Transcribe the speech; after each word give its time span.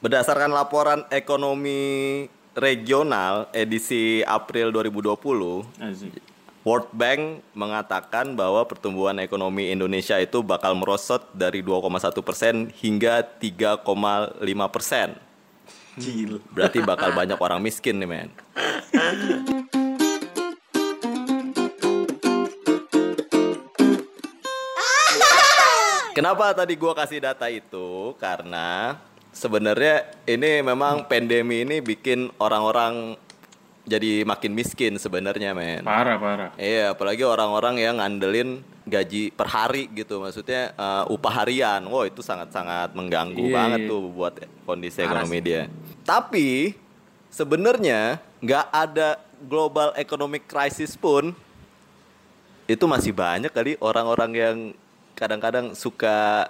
Berdasarkan 0.00 0.48
laporan 0.56 1.04
ekonomi 1.12 2.24
regional 2.56 3.52
edisi 3.52 4.24
April 4.24 4.72
2020, 4.72 5.12
Asik. 5.76 6.16
World 6.64 6.88
Bank 6.96 7.44
mengatakan 7.52 8.32
bahwa 8.32 8.64
pertumbuhan 8.64 9.20
ekonomi 9.20 9.68
Indonesia 9.68 10.16
itu 10.16 10.40
bakal 10.40 10.72
merosot 10.72 11.28
dari 11.36 11.60
2,1 11.60 12.16
persen 12.24 12.72
hingga 12.80 13.20
3,5 13.20 14.40
persen. 14.72 15.20
Berarti 16.48 16.80
bakal 16.80 17.12
banyak 17.12 17.36
orang 17.36 17.60
miskin 17.60 18.00
nih 18.00 18.08
men. 18.08 18.32
Kenapa 26.16 26.56
tadi 26.56 26.72
gua 26.76 26.96
kasih 26.96 27.20
data 27.20 27.52
itu? 27.52 28.16
Karena 28.16 28.96
sebenarnya 29.30 30.06
ini 30.26 30.62
memang 30.62 31.06
pandemi 31.06 31.62
ini 31.62 31.78
bikin 31.82 32.30
orang-orang 32.38 33.16
jadi 33.88 34.22
makin 34.22 34.52
miskin 34.54 35.00
sebenarnya 35.00 35.50
men. 35.56 35.82
Parah, 35.82 36.20
parah. 36.20 36.50
Iya, 36.54 36.94
apalagi 36.94 37.26
orang-orang 37.26 37.80
yang 37.80 37.98
ngandelin 37.98 38.62
gaji 38.86 39.34
per 39.34 39.50
hari 39.50 39.90
gitu, 39.96 40.22
maksudnya 40.22 40.70
eh, 40.76 41.04
upah 41.10 41.42
harian. 41.42 41.82
Wow, 41.90 42.06
itu 42.06 42.22
sangat-sangat 42.22 42.94
mengganggu 42.94 43.50
Iya, 43.50 43.54
banget 43.56 43.80
iya. 43.86 43.90
tuh 43.90 44.02
buat 44.12 44.34
kondisi 44.68 45.02
ekonomi 45.02 45.38
dia. 45.42 45.66
Tapi 46.06 46.76
sebenarnya 47.32 48.22
nggak 48.38 48.66
ada 48.70 49.18
global 49.42 49.90
economic 49.96 50.44
crisis 50.46 50.94
pun 50.94 51.32
itu 52.70 52.84
masih 52.86 53.10
banyak 53.10 53.50
kali 53.50 53.74
orang-orang 53.82 54.30
yang 54.30 54.56
kadang-kadang 55.18 55.74
suka 55.74 56.46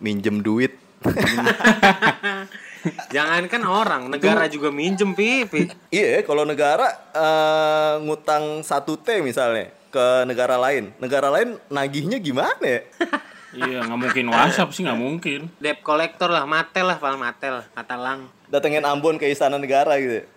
minjem 0.00 0.40
duit. 0.40 0.87
Jangankan 3.14 3.62
orang, 3.66 4.02
negara 4.08 4.46
juga 4.46 4.70
minjem 4.70 5.12
pi, 5.12 5.44
pi. 5.44 5.66
Iya, 5.90 6.22
kalau 6.22 6.46
negara 6.46 6.86
eh, 7.10 7.94
ngutang 8.06 8.62
1T 8.62 9.20
misalnya 9.20 9.74
ke 9.88 10.28
negara 10.28 10.60
lain, 10.60 10.92
negara 11.02 11.32
lain 11.32 11.58
nagihnya 11.68 12.22
gimana 12.22 12.62
ya? 12.62 12.82
Iya, 13.48 13.80
nggak 13.80 13.96
mungkin 13.96 14.28
WhatsApp 14.28 14.76
sih 14.76 14.84
nggak 14.84 15.00
mungkin. 15.00 15.40
Debt 15.56 15.80
collector 15.80 16.28
lah, 16.28 16.44
matel 16.44 16.84
lah, 16.84 17.00
paling 17.00 17.16
matel, 17.16 17.64
kata 17.72 17.96
lang. 17.96 18.28
Datengin 18.52 18.84
Ambon 18.84 19.16
ke 19.16 19.24
istana 19.24 19.56
negara 19.56 19.96
gitu. 19.96 20.28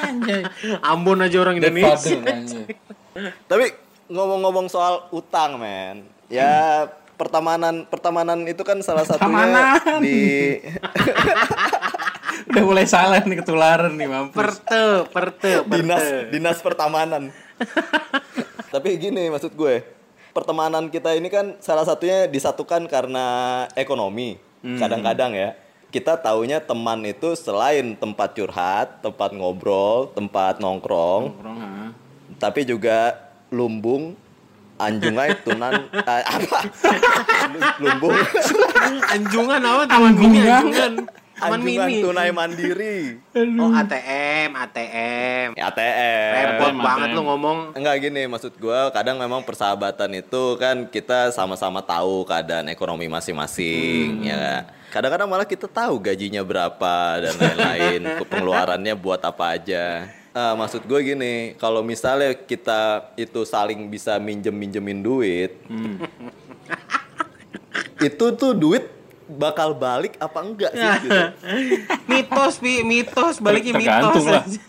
Ambon 0.90 1.20
aja 1.20 1.36
orang 1.36 1.60
Indonesia. 1.60 2.16
Tapi 3.44 3.76
ngomong-ngomong 4.08 4.72
soal 4.72 5.04
utang, 5.12 5.60
men. 5.60 6.08
Ya 6.32 6.88
pertamanan 7.20 7.84
pertamanan 7.84 8.40
itu 8.48 8.64
kan 8.64 8.80
salah 8.80 9.04
satunya 9.04 9.28
Pertamanan. 9.28 10.00
di 10.00 10.56
Udah 12.50 12.64
mulai 12.64 12.86
salah 12.88 13.20
nih 13.20 13.36
ketularan 13.44 13.94
nih 13.94 14.08
mampus. 14.08 14.34
Perte, 14.34 14.82
perte, 15.12 15.52
dinas 15.68 16.00
perte. 16.00 16.30
dinas 16.32 16.58
pertamanan. 16.64 17.22
Tapi 18.74 18.88
gini 18.96 19.28
maksud 19.28 19.52
gue, 19.54 19.84
pertemanan 20.32 20.88
kita 20.88 21.12
ini 21.14 21.28
kan 21.28 21.60
salah 21.60 21.84
satunya 21.84 22.26
disatukan 22.26 22.88
karena 22.88 23.26
ekonomi. 23.76 24.40
Kadang-kadang 24.62 25.36
ya. 25.36 25.52
Kita 25.90 26.14
taunya 26.22 26.62
teman 26.62 27.02
itu 27.02 27.34
selain 27.34 27.98
tempat 27.98 28.30
curhat, 28.38 29.02
tempat 29.02 29.34
ngobrol, 29.34 30.06
tempat 30.14 30.62
nongkrong, 30.62 31.34
Nongkrong, 31.34 31.58
tapi 32.38 32.62
juga 32.62 33.18
lumbung, 33.50 34.14
anjungai, 34.80 35.30
tunan, 35.44 35.86
eh, 35.92 36.22
apa? 36.24 36.58
lumbung, 37.78 38.16
Anjungan 39.12 39.60
apa? 39.60 39.82
Taman 39.84 40.12
mini 40.16 40.40
anjungan. 40.42 40.92
Taman 41.40 41.56
anjungan 41.60 41.88
mini. 41.88 42.04
tunai 42.04 42.30
mandiri, 42.32 42.98
Oh 43.60 43.72
ATM, 43.72 44.52
ATM. 44.52 45.48
ATM. 45.56 46.30
Repot 46.36 46.72
ATM. 46.72 46.84
banget 46.84 47.08
lu 47.16 47.22
ngomong. 47.24 47.58
Enggak 47.72 47.96
gini 48.04 48.28
maksud 48.28 48.52
gua 48.60 48.92
kadang 48.92 49.16
memang 49.16 49.40
persahabatan 49.44 50.20
itu 50.20 50.56
kan 50.60 50.84
kita 50.88 51.32
sama-sama 51.32 51.80
tahu 51.80 52.28
keadaan 52.28 52.68
ekonomi 52.68 53.08
masing-masing 53.08 54.24
ya 54.24 54.36
nggak? 54.36 54.64
kadang-kadang 54.90 55.30
malah 55.30 55.46
kita 55.46 55.70
tahu 55.70 56.02
gajinya 56.02 56.42
berapa 56.42 56.94
dan 57.22 57.34
lain-lain 57.38 58.00
pengeluarannya 58.30 58.94
buat 58.98 59.22
apa 59.22 59.54
aja 59.54 60.10
Eh, 60.30 60.54
maksud 60.54 60.86
gue 60.86 61.00
gini 61.02 61.58
kalau 61.58 61.82
misalnya 61.82 62.38
kita 62.38 63.10
itu 63.18 63.42
saling 63.42 63.90
bisa 63.90 64.14
minjem 64.22 64.54
minjemin 64.54 65.02
duit 65.02 65.58
itu 67.98 68.26
tuh 68.38 68.54
duit 68.54 68.86
bakal 69.26 69.74
balik 69.74 70.14
apa 70.22 70.38
enggak 70.38 70.70
sih 70.70 70.90
gitu 71.02 71.18
mitos 72.10 72.62
pi, 72.62 72.86
mitos, 72.86 73.42
baliknya 73.42 73.74
mitos. 73.74 74.22
Lah. 74.22 74.42
aja. 74.46 74.62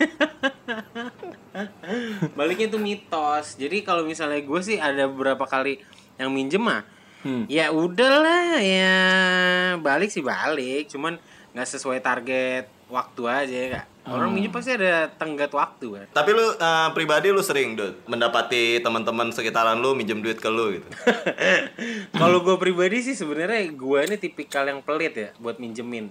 baliknya 2.38 2.66
itu 2.70 2.78
mitos. 2.78 3.54
Jadi 3.58 3.82
kalau 3.82 4.02
misalnya 4.06 4.42
gue 4.42 4.60
sih 4.62 4.78
ada 4.78 5.10
beberapa 5.10 5.46
kali 5.46 5.82
yang 6.18 6.30
minjem 6.30 6.62
mah, 6.62 6.82
Hmm. 7.22 7.46
ya 7.46 7.70
udahlah 7.70 8.58
ya 8.58 8.98
balik 9.78 10.10
sih 10.10 10.26
balik, 10.26 10.90
cuman 10.90 11.22
nggak 11.54 11.68
sesuai 11.70 12.02
target 12.02 12.66
waktu 12.90 13.22
aja 13.30 13.54
ya 13.54 13.68
kak. 13.78 13.86
Orang 14.02 14.34
minjem 14.34 14.50
pasti 14.50 14.74
ada 14.74 15.06
tenggat 15.14 15.54
waktu 15.54 15.86
kan. 15.94 16.06
tapi 16.10 16.34
lu 16.34 16.42
eh, 16.42 16.88
pribadi 16.90 17.30
lu 17.30 17.38
sering 17.38 17.78
Dut, 17.78 18.02
mendapati 18.10 18.82
teman-teman 18.82 19.30
sekitaran 19.30 19.78
lu 19.78 19.94
minjem 19.94 20.18
duit 20.18 20.42
ke 20.42 20.50
lu 20.50 20.74
gitu 20.74 20.88
Kalau 22.20 22.42
gue 22.42 22.58
pribadi 22.58 22.98
sih 22.98 23.14
sebenarnya 23.14 23.70
gue 23.70 23.98
ini 24.02 24.16
tipikal 24.18 24.66
yang 24.66 24.82
pelit 24.82 25.14
ya 25.14 25.30
buat 25.38 25.62
minjemin. 25.62 26.10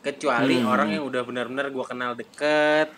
Kecuali 0.00 0.64
orang 0.64 0.96
yang 0.96 1.04
udah 1.04 1.22
benar-benar 1.26 1.68
gue 1.68 1.84
kenal 1.84 2.16
deket, 2.16 2.88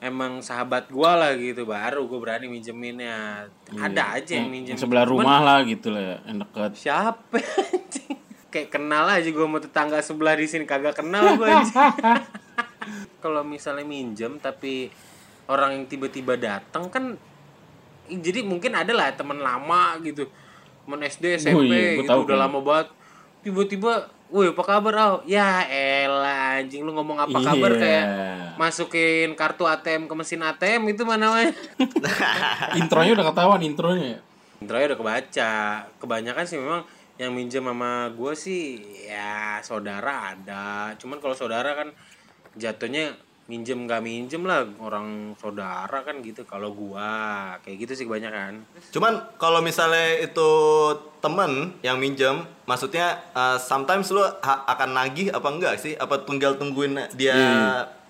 emang 0.00 0.40
sahabat 0.40 0.88
gue 0.88 1.12
lah 1.12 1.30
gitu, 1.36 1.68
baru 1.68 2.08
gue 2.08 2.18
berani 2.18 2.48
minjeminnya. 2.48 3.46
Ada 3.70 4.18
aja 4.18 4.32
yang 4.40 4.48
minjem. 4.50 4.74
Yang 4.74 4.82
sebelah 4.82 5.04
Cuman 5.06 5.20
rumah 5.20 5.38
lah 5.44 5.58
gitu 5.62 5.92
lah, 5.92 6.02
ya, 6.02 6.16
yang 6.26 6.42
deket. 6.42 6.70
Siapa 6.74 7.36
anjing? 7.70 8.18
Kayak 8.50 8.68
kenal 8.74 9.06
aja 9.06 9.28
gue 9.30 9.44
sama 9.46 9.58
tetangga 9.62 10.02
sebelah 10.02 10.34
di 10.34 10.46
sini 10.48 10.64
kagak 10.66 10.98
kenal 10.98 11.38
gue 11.38 11.46
anjing. 11.46 11.76
Kalau 13.18 13.42
misalnya 13.42 13.84
minjem 13.84 14.36
tapi 14.36 14.88
orang 15.46 15.76
yang 15.76 15.84
tiba-tiba 15.84 16.34
datang 16.34 16.88
kan 16.88 17.18
jadi 18.06 18.42
mungkin 18.42 18.74
ada 18.74 18.90
lah 18.90 19.12
teman 19.12 19.38
lama 19.38 19.98
gitu. 20.00 20.26
Teman 20.82 21.00
SD, 21.00 21.38
SMP 21.38 21.70
iya, 21.70 21.94
gua 21.94 22.02
gitu 22.02 22.10
tahu 22.10 22.20
udah 22.24 22.36
kan. 22.36 22.42
lama 22.44 22.58
banget. 22.58 22.88
Tiba-tiba, 23.40 23.92
"Woi, 24.28 24.50
apa 24.50 24.62
kabar, 24.62 24.94
Au?" 24.98 25.14
Ya 25.24 25.62
elah 25.64 26.58
anjing 26.58 26.82
lu 26.82 26.90
ngomong 26.90 27.16
apa 27.16 27.32
Iya. 27.32 27.46
kabar 27.46 27.72
kayak 27.72 28.06
masukin 28.56 29.32
kartu 29.32 29.64
ATM 29.64 30.04
ke 30.04 30.14
mesin 30.14 30.42
ATM 30.42 30.82
itu 30.88 31.02
mana 31.02 31.30
namanya? 31.30 31.52
Intronya 32.80 33.12
udah 33.14 33.26
ketahuan 33.30 33.62
intronya 33.62 34.06
ya. 34.16 34.20
Intronya 34.60 34.86
udah 34.92 34.98
kebaca. 34.98 35.52
Kebanyakan 35.96 36.44
sih 36.44 36.58
memang 36.58 36.82
yang 37.16 37.32
minjem 37.32 37.62
sama 37.62 38.08
gue 38.10 38.32
sih 38.34 38.62
ya 39.06 39.60
saudara 39.60 40.34
ada. 40.34 40.92
Cuman 40.96 41.16
kalau 41.16 41.32
saudara 41.32 41.72
kan 41.72 41.88
jatuhnya 42.54 43.14
minjem 43.50 43.82
gak 43.90 43.98
minjem 44.06 44.46
lah 44.46 44.62
orang 44.78 45.34
saudara 45.34 46.06
kan 46.06 46.22
gitu. 46.22 46.46
Kalau 46.46 46.70
gua 46.70 47.10
kayak 47.66 47.82
gitu 47.82 47.92
sih 47.98 48.04
kebanyakan. 48.06 48.62
Cuman 48.94 49.18
kalau 49.42 49.58
misalnya 49.58 50.22
itu 50.22 50.50
temen 51.18 51.74
yang 51.82 51.98
minjem, 51.98 52.46
maksudnya 52.64 53.18
uh, 53.34 53.58
sometimes 53.58 54.14
lu 54.14 54.22
ha- 54.22 54.62
akan 54.70 54.94
nagih 54.94 55.34
apa 55.34 55.48
enggak 55.50 55.74
sih? 55.82 55.98
Apa 55.98 56.22
tinggal 56.22 56.54
tungguin 56.62 56.94
dia 57.18 57.34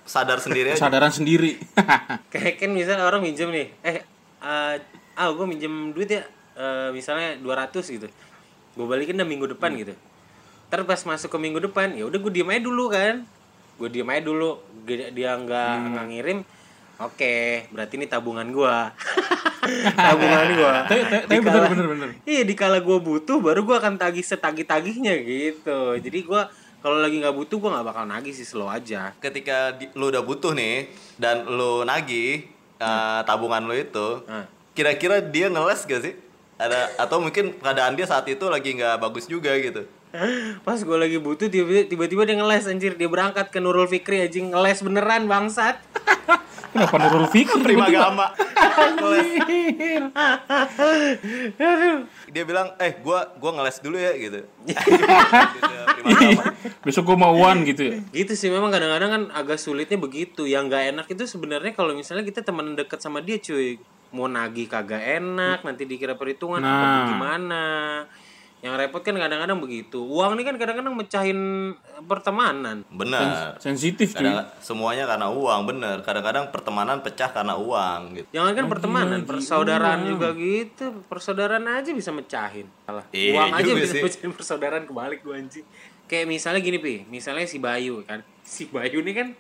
sadar 0.05 0.45
sendiri 0.45 0.77
aja? 0.77 0.77
Kesadaran 0.77 1.09
sendiri. 1.09 1.57
Kayak 2.33 2.61
kan 2.61 2.71
misalnya 2.77 3.09
orang 3.09 3.25
minjem 3.25 3.49
nih, 3.49 3.73
eh 3.81 4.05
eh, 4.45 4.75
ah 5.17 5.29
gue 5.33 5.47
minjem 5.49 5.97
duit 5.97 6.13
ya 6.13 6.21
eh, 6.61 6.93
misalnya 6.93 7.41
200 7.41 7.81
gitu. 7.81 8.09
Gue 8.77 8.87
balikin 8.87 9.17
dah 9.17 9.25
minggu 9.25 9.49
depan 9.57 9.73
gitu. 9.73 9.97
Ntar 10.69 10.85
pas 10.85 11.01
masuk 11.03 11.33
ke 11.33 11.39
minggu 11.41 11.65
depan, 11.65 11.97
ya 11.97 12.05
udah 12.05 12.19
gue 12.21 12.33
diem 12.33 12.53
aja 12.53 12.61
dulu 12.61 12.93
kan. 12.93 13.25
Gue 13.81 13.89
diem 13.89 14.05
aja 14.07 14.21
dulu, 14.21 14.61
dia 14.85 15.09
dia 15.09 15.31
nggak 15.35 15.73
nggak 15.89 16.07
ngirim. 16.07 16.39
Oke, 17.01 17.65
berarti 17.73 17.97
ini 17.97 18.05
tabungan 18.05 18.45
gua. 18.53 18.93
tabungan 19.97 20.49
gua. 20.53 20.75
Tapi 21.25 21.41
bener 21.41 21.63
bener 21.67 21.87
bener. 21.89 22.09
Iya, 22.25 22.45
dikala 22.45 22.77
gua 22.79 23.01
butuh 23.01 23.41
baru 23.41 23.65
gua 23.65 23.81
akan 23.81 23.97
tagih 23.97 24.21
setagih-tagihnya 24.21 25.17
gitu. 25.25 25.97
Jadi 25.97 26.19
gua 26.23 26.53
kalau 26.81 27.01
lagi 27.01 27.17
nggak 27.17 27.33
butuh 27.33 27.57
gua 27.57 27.71
nggak 27.79 27.87
bakal 27.89 28.05
nagih 28.05 28.37
sih 28.37 28.45
slow 28.45 28.69
aja. 28.69 29.17
Ketika 29.17 29.73
di- 29.73 29.89
lu 29.97 30.13
udah 30.13 30.21
butuh 30.21 30.53
nih 30.53 30.93
dan 31.17 31.49
lu 31.49 31.83
nagih 31.83 32.45
uh, 32.77 33.25
tabungan 33.25 33.65
lu 33.65 33.73
itu, 33.73 34.21
Hmm. 34.25 34.45
kira-kira 34.73 35.21
dia 35.21 35.49
ngeles 35.49 35.85
gak 35.85 36.03
sih? 36.03 36.15
Ada 36.61 37.01
atau 37.01 37.17
mungkin 37.17 37.57
keadaan 37.57 37.97
dia 37.97 38.05
saat 38.05 38.29
itu 38.29 38.45
lagi 38.45 38.77
nggak 38.77 39.01
bagus 39.01 39.25
juga 39.25 39.57
gitu. 39.57 39.89
Pas 40.67 40.77
gue 40.77 40.97
lagi 40.97 41.17
butuh 41.17 41.47
tiba- 41.47 41.85
tiba-tiba 41.85 42.23
dia 42.25 42.35
ngeles 42.35 42.67
anjir. 42.67 42.95
Dia 42.95 43.07
berangkat 43.07 43.49
ke 43.49 43.59
Nurul 43.59 43.87
Fikri 43.87 44.21
anjing. 44.21 44.51
Ngeles 44.51 44.81
beneran 44.81 45.25
bangsat. 45.25 45.79
Kenapa 46.71 46.97
Nurul 46.99 47.27
Fikri? 47.27 47.59
prima 47.61 47.87
gama 47.87 48.31
dia 52.31 52.43
bilang 52.45 52.79
eh 52.79 52.95
gua 52.97 53.27
gua 53.35 53.51
ngeles 53.53 53.79
dulu 53.81 53.99
ya 53.99 54.15
gitu. 54.15 54.47
Besok 56.81 57.05
gue 57.05 57.17
mau 57.19 57.35
one 57.35 57.67
gitu 57.67 57.83
ya. 57.85 57.95
gitu 58.15 58.33
sih 58.33 58.49
memang 58.49 58.71
kadang-kadang 58.71 59.11
kan 59.11 59.23
agak 59.33 59.59
sulitnya 59.59 59.99
begitu. 59.99 60.47
Yang 60.47 60.63
nggak 60.69 60.85
enak 60.95 61.07
itu 61.09 61.25
sebenarnya 61.27 61.73
kalau 61.75 61.93
misalnya 61.93 62.23
kita 62.23 62.41
teman 62.41 62.75
dekat 62.75 63.03
sama 63.03 63.19
dia 63.19 63.37
cuy. 63.37 63.83
Mau 64.11 64.27
nagih 64.27 64.67
kagak 64.67 65.03
enak 65.23 65.63
nanti 65.63 65.87
dikira 65.87 66.15
perhitungan 66.15 66.59
Nah. 66.59 66.71
apa 66.71 66.87
gimana 67.09 67.63
yang 68.61 68.77
repot 68.77 69.01
kan 69.01 69.17
kadang-kadang 69.17 69.57
begitu. 69.57 70.05
Uang 70.05 70.37
ini 70.37 70.45
kan 70.45 70.61
kadang-kadang 70.61 70.93
mecahin 70.93 71.73
pertemanan. 72.05 72.85
Benar. 72.93 73.57
Sensitif 73.57 74.13
cuy. 74.13 74.29
kadang 74.29 74.53
semuanya 74.61 75.09
karena 75.09 75.33
uang 75.33 75.61
bener 75.65 76.05
kadang-kadang 76.05 76.53
pertemanan 76.53 77.01
pecah 77.01 77.33
karena 77.33 77.57
uang 77.57 78.21
gitu. 78.21 78.29
Jangan 78.37 78.53
kan 78.53 78.67
pertemanan 78.69 79.21
persaudaraan 79.25 80.01
juga 80.05 80.37
gitu. 80.37 81.01
Persaudaraan 81.09 81.65
aja 81.65 81.91
bisa 81.97 82.13
mecahin. 82.13 82.69
Salah. 82.85 83.05
Iya 83.17 83.41
uang 83.41 83.51
aja 83.57 83.71
bisa 83.73 83.95
sih. 83.97 84.03
mecahin 84.05 84.33
persaudaraan 84.37 84.85
kebalik 84.85 85.25
gua 85.25 85.41
anjing. 85.41 85.65
Kayak 86.05 86.27
misalnya 86.29 86.61
gini 86.61 86.77
pi. 86.77 87.09
Misalnya 87.09 87.49
si 87.49 87.57
Bayu 87.57 88.05
kan. 88.05 88.21
Si 88.45 88.69
Bayu 88.69 89.01
ini 89.01 89.13
kan 89.17 89.33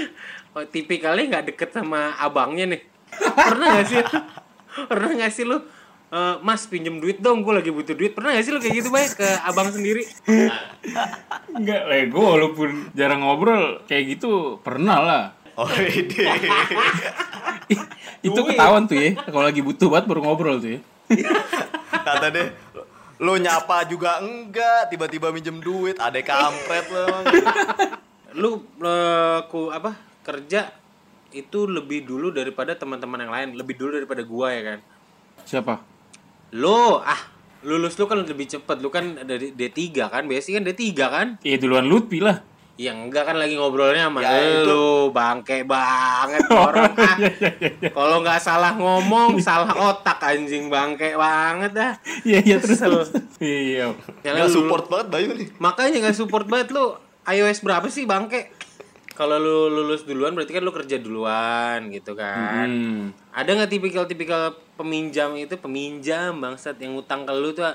oh, 0.56 0.64
tipikalnya 0.64 1.28
nggak 1.28 1.44
deket 1.52 1.76
sama 1.76 2.16
abangnya 2.16 2.72
nih. 2.72 2.82
Pernah 3.12 3.66
gak 3.76 3.86
sih 3.92 4.00
pernah 4.72 5.10
gak 5.12 5.32
sih 5.32 5.44
lu 5.44 5.60
"Eh, 6.12 6.36
mas 6.44 6.68
pinjem 6.68 7.00
duit 7.00 7.24
dong 7.24 7.40
gue 7.40 7.56
lagi 7.56 7.72
butuh 7.72 7.96
duit 7.96 8.12
pernah 8.12 8.36
gak 8.36 8.44
sih 8.44 8.52
lu 8.52 8.60
kayak 8.60 8.84
gitu 8.84 8.92
baik 8.92 9.16
ke 9.16 9.24
abang 9.48 9.72
sendiri 9.72 10.04
Enggak, 11.56 11.88
lah 11.88 12.04
gue 12.04 12.20
walaupun 12.36 12.92
jarang 12.92 13.24
ngobrol 13.24 13.80
kayak 13.88 14.20
gitu 14.20 14.60
pernah 14.60 15.00
lah. 15.00 15.24
oh 15.56 15.72
ide 15.88 16.28
itu 18.28 18.40
ketahuan 18.44 18.84
tuh 18.84 18.96
ya. 19.00 19.16
Kalau 19.16 19.44
lagi 19.48 19.64
butuh 19.64 19.88
banget 19.88 20.04
baru 20.12 20.20
ngobrol 20.20 20.60
tuh 20.60 20.76
ya. 20.76 20.80
kata 22.04 22.28
deh 22.28 22.48
lo 23.24 23.32
nyapa 23.40 23.88
juga 23.88 24.20
enggak 24.20 24.92
tiba-tiba 24.92 25.32
minjem 25.32 25.64
duit 25.64 25.96
ada 25.96 26.20
kampret 26.20 26.92
lo 26.92 27.08
lu 28.36 28.50
eh, 28.84 29.38
ku 29.48 29.72
apa 29.72 29.96
kerja 30.28 30.76
itu 31.32 31.64
lebih 31.64 32.04
dulu 32.04 32.28
daripada 32.28 32.76
teman-teman 32.76 33.24
yang 33.24 33.32
lain 33.32 33.48
lebih 33.56 33.80
dulu 33.80 33.96
daripada 33.96 34.20
gua 34.28 34.52
ya 34.52 34.62
kan 34.76 34.80
Siapa? 35.42 35.91
Lo 36.52 37.00
ah 37.00 37.20
lulus 37.62 37.94
lu 37.94 38.04
kan 38.04 38.18
lebih 38.18 38.44
cepet 38.44 38.76
lu 38.76 38.88
kan 38.88 39.22
dari 39.22 39.50
D3 39.50 39.78
kan 40.04 40.22
biasanya 40.24 40.58
kan 40.58 40.64
D3 40.66 40.82
kan 40.98 41.26
Iya 41.40 41.56
duluan 41.56 41.86
Lutfi 41.86 42.18
lah. 42.18 42.42
ya 42.74 42.90
enggak 42.90 43.24
kan 43.24 43.36
lagi 43.36 43.54
ngobrolnya 43.54 44.08
sama 44.08 44.18
Ya, 44.18 44.32
itu. 44.34 44.64
lu 44.66 44.86
bangke 45.10 45.62
banget 45.62 46.42
orang 46.64 46.90
ah 46.90 47.16
kalau 47.86 48.18
nggak 48.18 48.40
salah 48.40 48.72
ngomong 48.74 49.36
salah 49.38 49.70
otak 49.70 50.18
anjing 50.18 50.66
bangke 50.66 51.12
banget 51.14 51.70
dah 51.70 51.92
Iya 52.22 52.40
iya 52.42 52.56
terus. 52.58 53.12
Iya. 53.38 53.92
Jangan 54.18 54.34
nggak 54.34 54.48
lu- 54.48 54.56
support 54.56 54.84
banget 54.88 55.06
Bayu 55.08 55.28
nih 55.32 55.48
makanya 55.56 55.96
nggak 56.00 56.16
support 56.16 56.46
banget 56.46 56.72
lu 56.72 56.96
iOS 57.24 57.60
berapa 57.60 57.86
sih 57.86 58.02
bangke 58.02 58.50
kalau 59.12 59.36
lu 59.36 59.56
lulus 59.70 60.02
duluan 60.02 60.32
berarti 60.32 60.50
kan 60.50 60.64
lu 60.64 60.72
kerja 60.72 60.96
duluan 60.96 61.86
gitu 61.88 62.16
kan 62.16 62.66
Hmm. 62.66 63.00
ada 63.30 63.50
nggak 63.52 63.70
tipikal-tipikal 63.70 64.58
peminjam 64.76 65.36
itu 65.36 65.54
peminjam 65.60 66.36
bangsat 66.40 66.76
yang 66.80 66.96
utang 66.96 67.28
ke 67.28 67.32
lu 67.32 67.52
tuh 67.52 67.72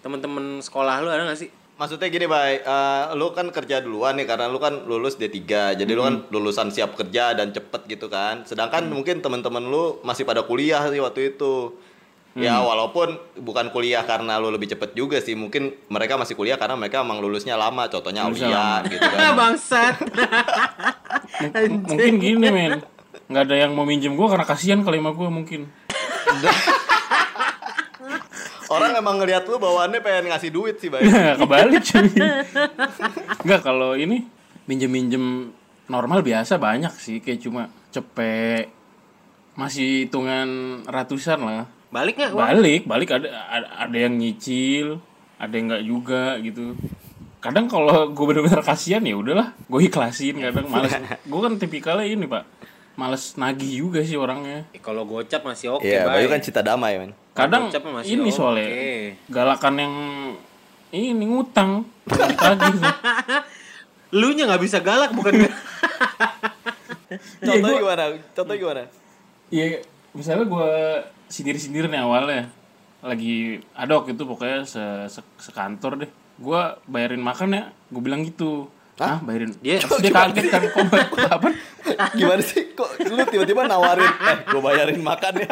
temen-temen 0.00 0.64
sekolah 0.64 1.04
lu 1.04 1.08
ada 1.12 1.28
nggak 1.28 1.40
sih 1.40 1.50
Maksudnya 1.80 2.12
gini, 2.12 2.28
Bay, 2.28 2.60
Eh, 2.60 3.04
lu 3.16 3.32
kan 3.32 3.48
kerja 3.48 3.80
duluan 3.80 4.12
nih 4.12 4.28
karena 4.28 4.52
lu 4.52 4.60
kan 4.60 4.84
lulus 4.84 5.16
D3. 5.16 5.72
Jadi 5.80 5.88
lu 5.96 6.04
kan 6.04 6.28
lulusan 6.28 6.68
siap 6.68 6.92
kerja 6.92 7.32
dan 7.32 7.56
cepet 7.56 7.88
gitu 7.88 8.12
kan. 8.12 8.44
Sedangkan 8.44 8.84
mungkin 8.92 9.24
teman-teman 9.24 9.64
lu 9.64 9.96
masih 10.04 10.28
pada 10.28 10.44
kuliah 10.44 10.84
sih 10.92 11.00
waktu 11.00 11.32
itu. 11.32 11.72
Ya 12.36 12.60
walaupun 12.60 13.16
bukan 13.40 13.72
kuliah 13.72 14.04
karena 14.04 14.36
lu 14.36 14.52
lebih 14.52 14.68
cepet 14.68 14.92
juga 14.92 15.24
sih. 15.24 15.32
Mungkin 15.32 15.72
mereka 15.88 16.20
masih 16.20 16.36
kuliah 16.36 16.60
karena 16.60 16.76
mereka 16.76 17.00
emang 17.00 17.16
lulusnya 17.16 17.56
lama. 17.56 17.88
Contohnya 17.88 18.28
Aulia 18.28 18.84
gitu 18.84 19.00
kan. 19.00 19.32
bangsat 19.40 19.94
mungkin 21.88 22.12
gini 22.20 22.48
men. 22.52 22.84
Nggak 23.32 23.42
ada 23.48 23.56
yang 23.56 23.72
mau 23.72 23.88
minjem 23.88 24.20
gue 24.20 24.28
karena 24.28 24.44
kasihan 24.44 24.84
kali 24.84 25.00
sama 25.00 25.16
gue 25.16 25.28
mungkin. 25.32 25.79
Orang 28.70 28.94
emang 28.94 29.18
ngeliat 29.18 29.42
lu 29.50 29.58
bawaannya 29.58 29.98
pengen 29.98 30.30
ngasih 30.30 30.50
duit 30.54 30.78
sih, 30.78 30.86
Bay. 30.86 31.02
Nggak 31.02 31.38
kebalik 31.42 31.82
cuy. 31.82 32.06
Nggak 33.42 33.60
kalau 33.66 33.98
ini 33.98 34.22
minjem-minjem 34.70 35.50
normal 35.90 36.22
biasa 36.22 36.54
banyak 36.62 36.94
sih 36.94 37.18
kayak 37.18 37.42
cuma 37.42 37.66
cepet 37.90 38.70
masih 39.58 40.06
hitungan 40.06 40.80
ratusan 40.86 41.42
lah. 41.42 41.66
balik 41.90 42.14
nggak? 42.14 42.30
Balik, 42.38 42.82
balik 42.86 43.10
ada 43.10 43.28
ada, 43.50 43.66
ada 43.90 43.96
yang 43.98 44.14
nyicil, 44.14 45.02
ada 45.42 45.50
yang 45.50 45.66
nggak 45.66 45.84
juga 45.90 46.38
gitu. 46.38 46.78
Kadang 47.42 47.66
kalau 47.66 48.14
gue 48.14 48.24
bener-bener 48.30 48.62
kasihan 48.62 49.02
ya 49.02 49.18
udahlah, 49.18 49.50
gue 49.66 49.80
ikhlasin 49.90 50.38
kadang 50.38 50.70
males. 50.70 50.94
gue 51.30 51.40
kan 51.42 51.58
tipikalnya 51.58 52.06
ini 52.06 52.30
pak, 52.30 52.46
males 53.00 53.32
nagih 53.34 53.80
juga 53.80 54.04
sih 54.04 54.14
orangnya. 54.14 54.68
Eh, 54.70 54.78
kalau 54.78 55.08
gocap 55.08 55.40
masih 55.40 55.72
oke 55.72 55.82
Iya, 55.82 56.04
Bayu 56.04 56.28
baik 56.28 56.36
kan 56.36 56.40
cita 56.44 56.60
damai, 56.60 57.00
men. 57.00 57.16
Kadang 57.32 57.72
masih 57.72 58.12
ini 58.12 58.28
oke. 58.28 58.36
soalnya 58.36 58.68
galakan 59.26 59.74
yang 59.78 59.94
ini 60.92 61.24
ngutang 61.24 61.88
tuh. 62.04 62.20
lu 64.20 64.34
nya 64.34 64.44
nggak 64.44 64.60
bisa 64.60 64.82
galak 64.82 65.14
bukan 65.14 65.32
Contohnya 67.40 67.78
gimana? 67.78 68.04
Contohnya 68.32 68.58
gimana? 68.58 68.82
Iya, 69.48 69.82
misalnya 70.12 70.44
gue 70.44 70.70
sindir-sindir 71.26 71.86
nih 71.86 72.00
awalnya 72.00 72.50
lagi 73.00 73.64
ada 73.72 73.96
waktu 73.96 74.12
itu 74.12 74.22
pokoknya 74.22 74.62
se, 74.62 74.82
se- 75.08 75.34
sekantor 75.40 75.96
deh. 75.96 76.10
Gue 76.36 76.60
bayarin 76.84 77.20
makan 77.20 77.54
ya, 77.54 77.62
gue 77.88 78.02
bilang 78.02 78.22
gitu. 78.22 78.68
Hah? 79.00 79.16
bayarin. 79.20 79.54
Dia- 79.58 79.80
dia 79.80 80.12
kaget 80.12 80.46
kan, 80.50 80.60
kok 80.60 80.84
apa? 81.30 81.48
Gimana 82.12 82.40
sih? 82.40 82.72
Kok 82.72 82.88
lu 83.06 83.22
tiba-tiba 83.24 83.64
nawarin, 83.64 84.06
eh, 84.06 84.36
gue 84.44 84.60
bayarin 84.60 84.98
makan 84.98 85.32
ya? 85.38 85.50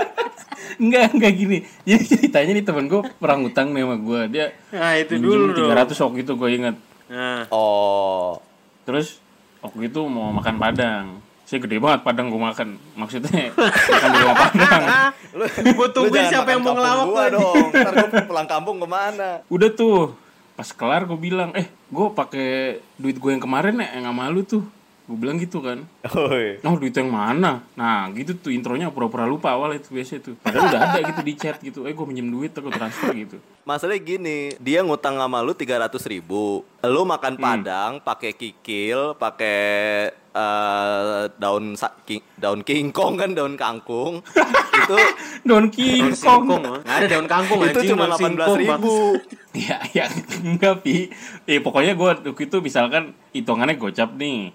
Enggak, 0.77 1.13
enggak 1.13 1.33
gini. 1.35 1.59
Jadi 1.83 2.05
ceritanya 2.05 2.53
nih 2.53 2.65
temen 2.65 2.85
gue 2.87 3.01
perang 3.17 3.41
utang 3.43 3.71
nih 3.71 3.83
sama 3.83 3.97
gue. 3.97 4.21
Dia 4.29 4.47
nah 4.69 4.93
itu 4.95 5.17
dulu 5.17 5.53
dong 5.53 5.71
300 5.71 5.95
waktu 5.99 6.19
itu 6.21 6.33
gue 6.35 6.51
inget. 6.51 6.77
nah 7.09 7.43
Oh, 7.49 8.39
Terus 8.83 9.21
waktu 9.59 9.87
itu 9.87 10.01
mau 10.05 10.31
makan 10.31 10.57
padang. 10.57 11.07
Saya 11.45 11.65
gede 11.65 11.77
banget 11.77 12.01
padang 12.03 12.29
gue 12.29 12.37
makan. 12.37 12.69
Maksudnya 12.95 13.53
makan 13.53 14.09
di 14.09 14.19
rumah 14.21 14.37
padang. 14.39 14.83
gue 15.79 15.89
tungguin 15.91 16.25
siapa 16.27 16.49
yang 16.51 16.61
mau 16.61 16.73
ngelawak 16.73 17.07
lagi. 17.09 17.35
dong. 17.35 17.67
Ntar 17.73 17.93
gue 17.95 18.09
pulang 18.31 18.45
kampung 18.45 18.77
ke 18.77 18.87
mana? 18.87 19.41
Udah 19.49 19.69
tuh, 19.69 20.13
pas 20.53 20.69
kelar 20.69 21.05
gue 21.05 21.17
bilang, 21.17 21.53
eh 21.53 21.65
gue 21.69 22.07
pakai 22.13 22.49
duit 22.97 23.17
gue 23.17 23.31
yang 23.31 23.41
kemarin 23.41 23.77
ya, 23.77 23.89
yang 23.97 24.09
sama 24.09 24.29
lu 24.29 24.43
tuh. 24.43 24.65
Gue 25.09 25.17
bilang 25.17 25.41
gitu 25.41 25.65
kan. 25.65 25.89
Oi. 26.05 26.61
Oh 26.61 26.77
duit 26.77 26.93
yang 26.93 27.09
mana? 27.09 27.65
Nah 27.73 28.13
gitu 28.13 28.37
tuh 28.37 28.53
intronya 28.53 28.93
pura-pura 28.93 29.25
lupa 29.25 29.57
awal 29.57 29.73
itu 29.73 29.89
biasa 29.89 30.21
tuh. 30.21 30.37
Padahal 30.37 30.69
udah 30.69 30.81
ada 30.85 31.01
gitu 31.01 31.21
di 31.25 31.35
chat 31.35 31.57
gitu. 31.65 31.89
Eh 31.89 31.97
gue 31.97 32.05
minjem 32.05 32.29
duit, 32.29 32.53
gue 32.53 32.69
transfer 32.69 33.17
gitu. 33.17 33.41
Masalahnya 33.65 34.05
gini, 34.05 34.39
dia 34.61 34.85
ngutang 34.85 35.17
sama 35.17 35.41
lu 35.41 35.57
300 35.57 35.89
ribu. 36.13 36.61
Lu 36.85 37.03
makan 37.09 37.41
padang, 37.41 38.05
pakai 38.05 38.37
kikil, 38.37 39.17
pakai 39.17 39.61
eh, 40.13 41.23
daun 41.41 41.73
sa- 41.73 41.97
ki- 42.05 42.25
daun 42.37 42.61
kingkong 42.61 43.17
kan, 43.17 43.33
daun 43.33 43.57
kangkung. 43.57 44.21
itu 44.79 44.97
Daun 45.45 45.67
King 45.69 46.13
Kong. 46.17 46.45
Singkong 46.49 46.63
ah. 46.65 46.81
nggak 46.81 46.97
ada 46.97 47.07
daun 47.09 47.29
kangkung 47.29 47.61
itu 47.65 47.81
cuma 47.93 48.05
18 48.13 48.19
singkong, 48.21 48.57
ribu. 48.61 48.95
Ya, 49.57 49.79
ya 49.93 50.05
enggak 50.45 50.85
pi. 50.85 51.09
Eh 51.49 51.59
pokoknya 51.61 51.93
gue 51.97 52.07
waktu 52.07 52.31
itu 52.33 52.57
misalkan 52.61 53.17
hitungannya 53.33 53.77
gocap 53.77 54.13
nih. 54.17 54.53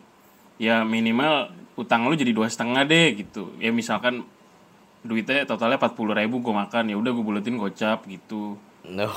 Ya 0.61 0.85
minimal 0.85 1.49
utang 1.73 2.05
lu 2.05 2.13
jadi 2.13 2.31
dua 2.33 2.47
setengah 2.49 2.85
deh 2.85 3.17
gitu. 3.17 3.53
Ya 3.57 3.73
misalkan 3.73 4.25
duitnya 5.03 5.43
totalnya 5.43 5.75
40 5.75 6.15
ribu 6.15 6.39
gue 6.39 6.53
makan 6.55 6.87
ya 6.87 6.95
udah 6.95 7.11
gue 7.11 7.25
buletin 7.25 7.59
gocap 7.59 8.07
gitu. 8.07 8.55
No. 8.87 9.09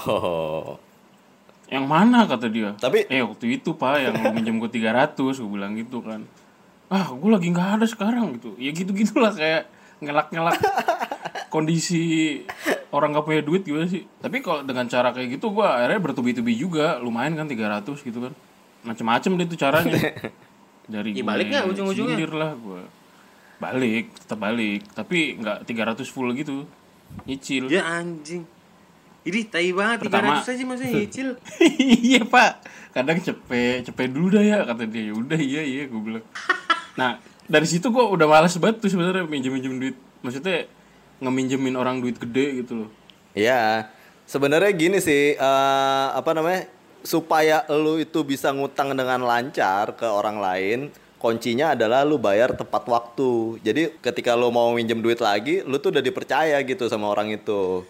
Yang 1.67 1.85
mana 1.87 2.27
kata 2.27 2.47
dia? 2.51 2.75
Tapi- 2.79 3.07
eh 3.11 3.23
waktu 3.23 3.59
itu 3.59 3.75
pak 3.75 4.03
yang 4.03 4.15
minjem 4.35 4.59
gue 4.59 4.71
300 4.71 5.15
gue 5.39 5.51
bilang 5.51 5.75
gitu 5.79 6.03
kan. 6.03 6.23
Ah 6.87 7.11
gue 7.11 7.31
lagi 7.31 7.51
nggak 7.51 7.83
ada 7.83 7.87
sekarang 7.87 8.39
gitu. 8.39 8.55
Ya 8.59 8.71
gitu 8.75 8.91
gitulah 8.95 9.35
kayak 9.35 9.71
ngelak-ngelak 10.03 10.59
kondisi 11.51 12.43
orang 12.93 13.17
gak 13.17 13.27
punya 13.27 13.43
duit 13.43 13.63
gitu 13.65 13.81
sih. 13.89 14.05
Tapi 14.21 14.41
kalau 14.45 14.63
dengan 14.63 14.87
cara 14.87 15.11
kayak 15.11 15.39
gitu 15.41 15.53
gue 15.53 15.67
akhirnya 15.67 16.01
bertubi-tubi 16.03 16.53
juga 16.55 16.99
lumayan 17.03 17.35
kan 17.35 17.47
300 17.49 17.83
gitu 18.03 18.19
kan. 18.29 18.33
Macem-macem 18.87 19.35
deh 19.35 19.47
tuh 19.51 19.59
caranya. 19.59 19.95
Dari 20.87 21.11
Ya, 21.13 21.23
balik 21.23 21.47
nggak 21.49 21.67
ujung-ujungnya? 21.67 22.15
sindir 22.15 22.33
lah 22.33 22.55
gue. 22.55 22.83
Balik, 23.57 24.05
tetap 24.17 24.39
balik. 24.39 24.87
Tapi 24.91 25.37
nggak 25.37 25.65
300 25.65 26.07
full 26.07 26.31
gitu. 26.33 26.67
Nyicil. 27.23 27.71
ya 27.71 27.87
anjing 27.87 28.43
ini 29.23 29.43
tai 29.45 29.71
banget 29.71 30.03
Pertama- 30.03 30.39
300 30.39 30.55
aja 30.55 30.65
masih 30.65 30.87
nyicil 30.89 31.29
iya 32.03 32.23
pak 32.23 32.63
kadang 32.91 33.19
cepet 33.19 33.83
cepet 33.83 34.11
dulu 34.11 34.31
dah 34.31 34.43
ya 34.43 34.59
kata 34.63 34.87
dia 34.87 35.11
ya 35.11 35.15
udah 35.15 35.35
iya 35.37 35.63
iya 35.63 35.83
gue 35.87 35.99
bilang 35.99 36.27
nah 36.99 37.19
dari 37.47 37.63
situ 37.65 37.91
gua 37.91 38.07
udah 38.09 38.27
males 38.27 38.55
banget 38.55 38.83
tuh 38.83 38.91
sebenarnya 38.91 39.23
minjem-minjem 39.23 39.79
duit. 39.79 39.97
Maksudnya 40.19 40.67
ngeminjemin 41.23 41.75
orang 41.75 42.03
duit 42.03 42.19
gede 42.19 42.59
gitu 42.59 42.73
loh. 42.75 42.91
Iya, 43.33 43.87
sebenarnya 44.25 44.75
gini 44.75 44.99
sih, 44.99 45.33
eh, 45.33 46.07
apa 46.11 46.35
namanya, 46.35 46.67
supaya 47.07 47.63
lu 47.71 47.97
itu 47.97 48.27
bisa 48.27 48.51
ngutang 48.51 48.99
dengan 48.99 49.23
lancar 49.23 49.95
ke 49.95 50.05
orang 50.05 50.43
lain, 50.43 50.79
kuncinya 51.17 51.73
adalah 51.73 52.03
lu 52.03 52.19
bayar 52.19 52.53
tepat 52.53 52.85
waktu. 52.85 53.63
Jadi 53.63 53.95
ketika 54.03 54.35
lu 54.35 54.51
mau 54.51 54.75
minjem 54.75 54.99
duit 54.99 55.23
lagi, 55.23 55.63
lu 55.63 55.79
tuh 55.79 55.95
udah 55.95 56.03
dipercaya 56.03 56.59
gitu 56.61 56.91
sama 56.91 57.07
orang 57.07 57.33
itu. 57.33 57.87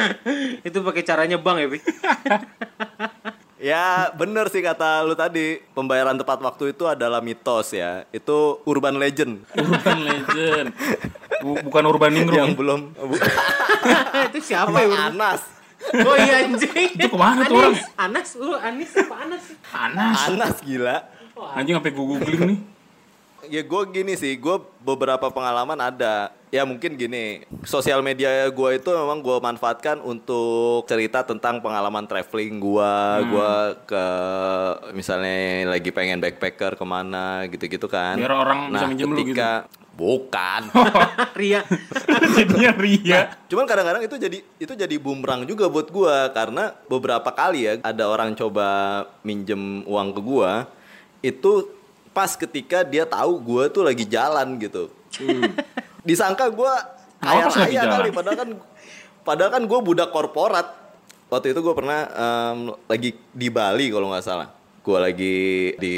itu 0.68 0.78
pakai 0.78 1.02
caranya 1.02 1.40
bang 1.40 1.56
ya 1.64 1.68
Pi? 1.68 1.78
ya 3.72 3.86
bener 4.14 4.46
sih 4.48 4.62
kata 4.62 5.02
lu 5.02 5.18
tadi, 5.18 5.58
pembayaran 5.74 6.14
tepat 6.14 6.38
waktu 6.38 6.76
itu 6.76 6.84
adalah 6.86 7.18
mitos 7.18 7.72
ya. 7.72 8.06
Itu 8.12 8.62
urban 8.62 9.00
legend 9.00 9.42
Urban 9.56 9.98
legend. 10.04 10.68
Bu- 11.42 11.62
bukan 11.70 11.84
urban 11.86 12.10
ningrum. 12.10 12.34
yang 12.34 12.52
belum. 12.58 12.80
itu 14.26 14.38
siapa 14.42 14.74
ya? 14.82 15.06
Anas. 15.06 15.57
Oh 15.94 16.16
iya 16.16 16.46
anjing 16.46 16.90
Itu 16.96 17.08
ke 17.08 17.18
mana 17.18 17.44
tuh 17.46 17.56
orang? 17.58 17.74
Anis 17.74 17.84
Anas 17.96 18.28
lu 18.36 18.52
Anis 18.56 18.90
apa 18.96 19.14
Anas 19.24 19.44
Panas. 19.68 20.16
Anas 20.28 20.56
gila. 20.64 20.96
Anjing 21.54 21.74
sampai 21.78 21.92
gua 21.94 22.04
googling 22.14 22.42
nih. 22.54 22.60
Ya 23.46 23.62
gue 23.62 23.82
gini 23.94 24.18
sih, 24.18 24.34
gue 24.34 24.56
beberapa 24.82 25.30
pengalaman 25.30 25.78
ada. 25.78 26.34
Ya 26.50 26.66
mungkin 26.66 26.98
gini, 26.98 27.46
sosial 27.62 28.02
media 28.02 28.50
gue 28.50 28.70
itu 28.74 28.90
memang 28.90 29.22
gue 29.22 29.38
manfaatkan 29.38 30.02
untuk 30.02 30.82
cerita 30.90 31.22
tentang 31.22 31.62
pengalaman 31.62 32.02
traveling 32.10 32.58
gue. 32.58 32.94
Gue 33.30 33.54
ke 33.86 34.04
misalnya 34.90 35.70
lagi 35.70 35.94
pengen 35.94 36.18
backpacker 36.18 36.74
ke 36.74 36.84
mana 36.84 37.46
gitu-gitu 37.46 37.86
kan. 37.86 38.18
Biar 38.18 38.34
orang 38.34 38.74
bisa 38.74 38.84
nah, 38.84 38.90
minjem 38.90 39.06
lu 39.06 39.22
gitu. 39.22 39.38
Bukan. 39.98 40.70
Ria 41.38 41.66
Jadinya 42.38 42.70
ria. 42.78 43.34
Cuman 43.50 43.66
kadang-kadang 43.66 44.06
itu 44.06 44.14
jadi 44.14 44.38
itu 44.62 44.72
jadi 44.78 44.94
bumerang 45.02 45.42
juga 45.42 45.66
buat 45.66 45.90
gua 45.90 46.30
karena 46.30 46.70
beberapa 46.86 47.26
kali 47.34 47.66
ya 47.66 47.72
ada 47.82 48.06
orang 48.06 48.38
coba 48.38 49.02
minjem 49.26 49.82
uang 49.90 50.14
ke 50.14 50.20
gua 50.22 50.70
itu 51.18 51.66
pas 52.14 52.30
ketika 52.38 52.86
dia 52.86 53.02
tahu 53.10 53.42
gua 53.42 53.66
tuh 53.66 53.82
lagi 53.82 54.06
jalan 54.06 54.54
gitu. 54.62 54.86
Disangka 56.06 56.46
gua 56.54 56.78
kaya 57.18 57.50
raya 57.50 57.82
jalan? 57.82 57.90
kali 57.98 58.08
padahal 58.14 58.36
kan 58.38 58.48
padahal 59.26 59.50
kan 59.50 59.62
gua 59.66 59.80
budak 59.82 60.14
korporat. 60.14 60.78
Waktu 61.26 61.52
itu 61.52 61.60
gua 61.60 61.74
pernah 61.74 62.00
em, 62.06 62.58
lagi 62.86 63.18
di 63.34 63.50
Bali 63.50 63.90
kalau 63.90 64.14
nggak 64.14 64.22
salah. 64.22 64.57
Gua 64.80 64.98
lagi 65.00 65.36
di 65.74 65.96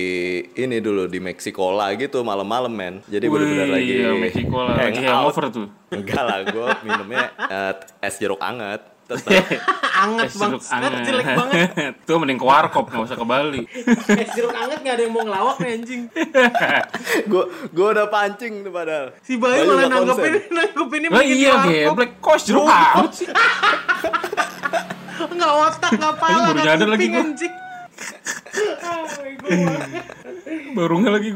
ini 0.53 0.77
dulu 0.79 1.07
di 1.07 1.19
Meksiko 1.19 1.71
lah 1.71 1.95
gitu 1.95 2.21
malam-malam 2.21 2.69
men. 2.69 2.95
Jadi 3.07 3.23
bener-bener 3.25 3.67
Wih, 3.67 3.73
lagi 3.73 3.95
iya, 3.97 4.11
Meksiko 4.13 4.59
lah. 4.61 4.75
Lagi 4.77 5.01
hangover 5.01 5.45
tuh. 5.49 5.67
Enggak 5.89 6.23
lah, 6.23 6.39
gue 6.45 6.67
minumnya 6.83 7.25
eh, 7.39 7.73
es 8.01 8.17
jeruk 8.17 8.41
anget. 8.41 8.83
Anget 10.01 10.31
Es 10.31 10.39
bang 10.39 10.55
jeruk 10.55 10.63
anget. 10.71 11.03
jelek 11.03 11.27
banget 11.35 11.71
Tuh 12.07 12.17
mending 12.17 12.39
ke 12.39 12.47
warkop 12.47 12.87
nggak 12.89 13.05
usah 13.05 13.17
ke 13.17 13.27
Bali. 13.27 13.63
es 14.23 14.31
jeruk 14.33 14.55
anget 14.55 14.79
nggak 14.81 14.95
ada 14.95 15.03
yang 15.03 15.13
mau 15.13 15.23
ngelawak 15.23 15.57
nih 15.59 15.71
anjing 15.75 16.03
gue 17.27 17.45
gue 17.69 17.87
udah 17.91 18.07
pancing 18.07 18.63
tuh 18.63 18.71
padahal. 18.71 19.11
si 19.21 19.35
Bayu 19.35 19.67
malah 19.67 19.83
nggak 19.83 20.15
nanggepin 20.15 20.33
nanggepinnya 20.49 21.09
Lah 21.11 21.21
begitu 21.21 21.37
iya 21.37 21.53
warkop. 21.53 21.87
geblek 21.91 22.11
kos 22.23 22.43
jeruk 22.45 22.65
anget 22.65 23.13
sih. 23.13 23.27
nggak 25.21 25.53
otak 25.59 25.91
nggak 25.93 26.15
pala 26.17 26.31
Anjing, 26.31 26.47
baru 26.47 26.55
nggak 26.55 26.67
nyadar 26.71 26.89
lagi 26.89 27.01
kuping, 27.01 27.11
gua. 27.13 27.23
anjing. 27.27 27.53
Baru 30.79 30.95
nggak 31.01 31.15
lagi. 31.15 31.31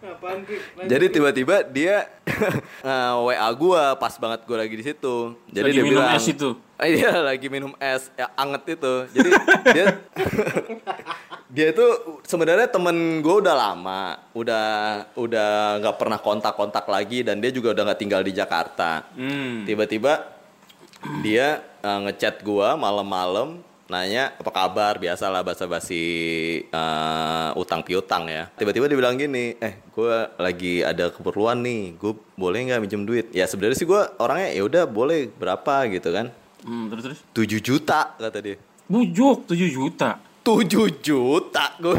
Apaan? 0.00 0.48
Lanjut. 0.48 0.88
Jadi 0.88 1.06
tiba-tiba 1.12 1.56
dia 1.64 2.08
eh, 2.88 3.12
WA 3.20 3.48
gue 3.52 3.82
pas 4.00 4.14
banget 4.16 4.40
gue 4.48 4.56
lagi 4.56 4.74
di 4.76 4.84
situ. 4.84 5.36
Jadi 5.52 5.66
Lagi 5.68 5.76
dia 5.76 5.84
minum 5.84 6.00
bilang, 6.00 6.16
es 6.16 6.26
itu? 6.28 6.50
Ah, 6.80 6.88
Iya 6.92 7.12
lagi 7.20 7.46
minum 7.52 7.72
es 7.76 8.08
ya, 8.16 8.32
anget 8.32 8.80
itu. 8.80 8.94
Jadi 9.12 9.30
dia 9.76 9.86
dia 11.50 11.66
itu 11.74 11.86
sebenarnya 12.24 12.68
temen 12.72 13.20
gue 13.20 13.34
udah 13.44 13.52
lama, 13.52 14.16
udah 14.32 14.68
udah 15.20 15.50
nggak 15.84 15.96
pernah 16.00 16.18
kontak-kontak 16.20 16.88
lagi 16.88 17.20
dan 17.20 17.36
dia 17.40 17.52
juga 17.52 17.76
udah 17.76 17.92
nggak 17.92 18.00
tinggal 18.00 18.22
di 18.24 18.32
Jakarta. 18.32 19.04
Hmm. 19.12 19.68
tiba-tiba 19.68 20.40
dia 21.24 21.64
uh, 21.80 21.98
ngechat 22.08 22.44
gua 22.44 22.76
malam-malam 22.76 23.60
nanya 23.90 24.30
apa 24.38 24.48
kabar 24.48 24.94
biasalah 24.96 25.42
basa-basi 25.42 26.00
uh, 26.70 27.50
utang 27.58 27.82
piutang 27.82 28.30
ya 28.30 28.46
tiba-tiba 28.54 28.86
dia 28.86 28.94
bilang 28.94 29.18
gini 29.18 29.58
eh 29.58 29.82
gua 29.90 30.30
lagi 30.38 30.78
ada 30.80 31.10
keperluan 31.10 31.58
nih 31.58 31.98
gue 31.98 32.14
boleh 32.38 32.70
nggak 32.70 32.80
minjem 32.80 33.02
duit 33.02 33.26
ya 33.34 33.42
sebenarnya 33.44 33.74
sih 33.74 33.84
gua 33.84 34.14
orangnya 34.16 34.54
ya 34.54 34.62
udah 34.62 34.86
boleh 34.86 35.26
berapa 35.34 35.90
gitu 35.90 36.14
kan 36.14 36.30
Hmm, 36.60 36.92
terus 36.92 37.08
terus. 37.08 37.20
7 37.32 37.56
juta 37.56 38.20
kata 38.20 38.36
dia 38.44 38.60
Bujuk 38.84 39.48
7 39.48 39.64
juta. 39.64 40.20
7 40.44 40.68
juta 41.00 41.64
gue 41.80 41.96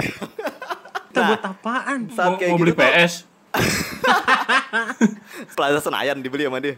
Kita 1.09 1.33
buat 1.33 1.41
apaan? 1.41 2.05
saat 2.13 2.29
Mau, 2.29 2.37
kayak 2.37 2.51
mau 2.53 2.61
beli 2.61 2.69
gitu 2.69 2.77
tuh, 2.77 2.93
PS. 2.93 3.13
Plaza 5.57 5.81
Senayan 5.81 6.21
dibeli 6.21 6.45
sama 6.45 6.61
dia 6.61 6.77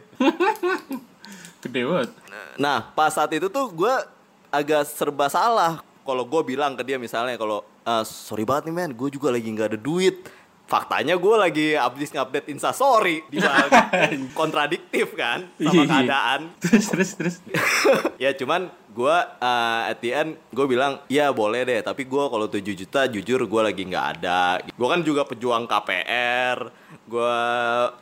Gede 1.60 1.82
banget. 1.88 2.12
Nah, 2.60 2.92
pas 2.92 3.12
saat 3.12 3.32
itu 3.32 3.48
tuh 3.48 3.72
gue 3.72 3.94
agak 4.54 4.86
serba 4.86 5.26
salah. 5.28 5.82
Kalau 6.00 6.24
gue 6.24 6.42
bilang 6.46 6.76
ke 6.76 6.84
dia 6.84 6.96
misalnya 6.96 7.34
kalau 7.34 7.66
"Eh, 7.82 8.04
sorry 8.06 8.46
banget 8.46 8.70
nih 8.70 8.76
men, 8.76 8.92
gue 8.92 9.10
juga 9.10 9.34
lagi 9.34 9.50
nggak 9.50 9.68
ada 9.68 9.80
duit. 9.80 10.30
Faktanya 10.64 11.16
gue 11.16 11.36
lagi 11.36 11.68
habis 11.76 12.08
ngupdate 12.10 12.48
instastory 12.48 13.20
di 13.28 13.38
Bali. 13.38 13.70
kontradiktif 14.34 15.12
kan 15.12 15.44
sama 15.58 15.74
Iya. 15.76 15.90
keadaan. 15.90 16.40
Terus 16.64 16.86
terus 16.88 17.10
terus. 17.14 17.36
ya 18.24 18.32
cuman 18.32 18.72
gue 18.90 19.16
uh, 19.40 19.82
at 19.86 20.00
the 20.00 20.14
end 20.14 20.32
gue 20.48 20.66
bilang 20.66 21.02
ya 21.08 21.30
boleh 21.32 21.64
deh 21.64 21.82
tapi 21.82 22.06
gue 22.06 22.24
kalau 22.24 22.46
7 22.48 22.62
juta 22.64 23.06
jujur 23.06 23.42
gue 23.42 23.62
lagi 23.64 23.84
nggak 23.84 24.06
ada 24.16 24.62
gue 24.64 24.88
kan 24.88 25.02
juga 25.02 25.26
pejuang 25.26 25.66
KPR 25.66 26.58
gue 27.14 27.38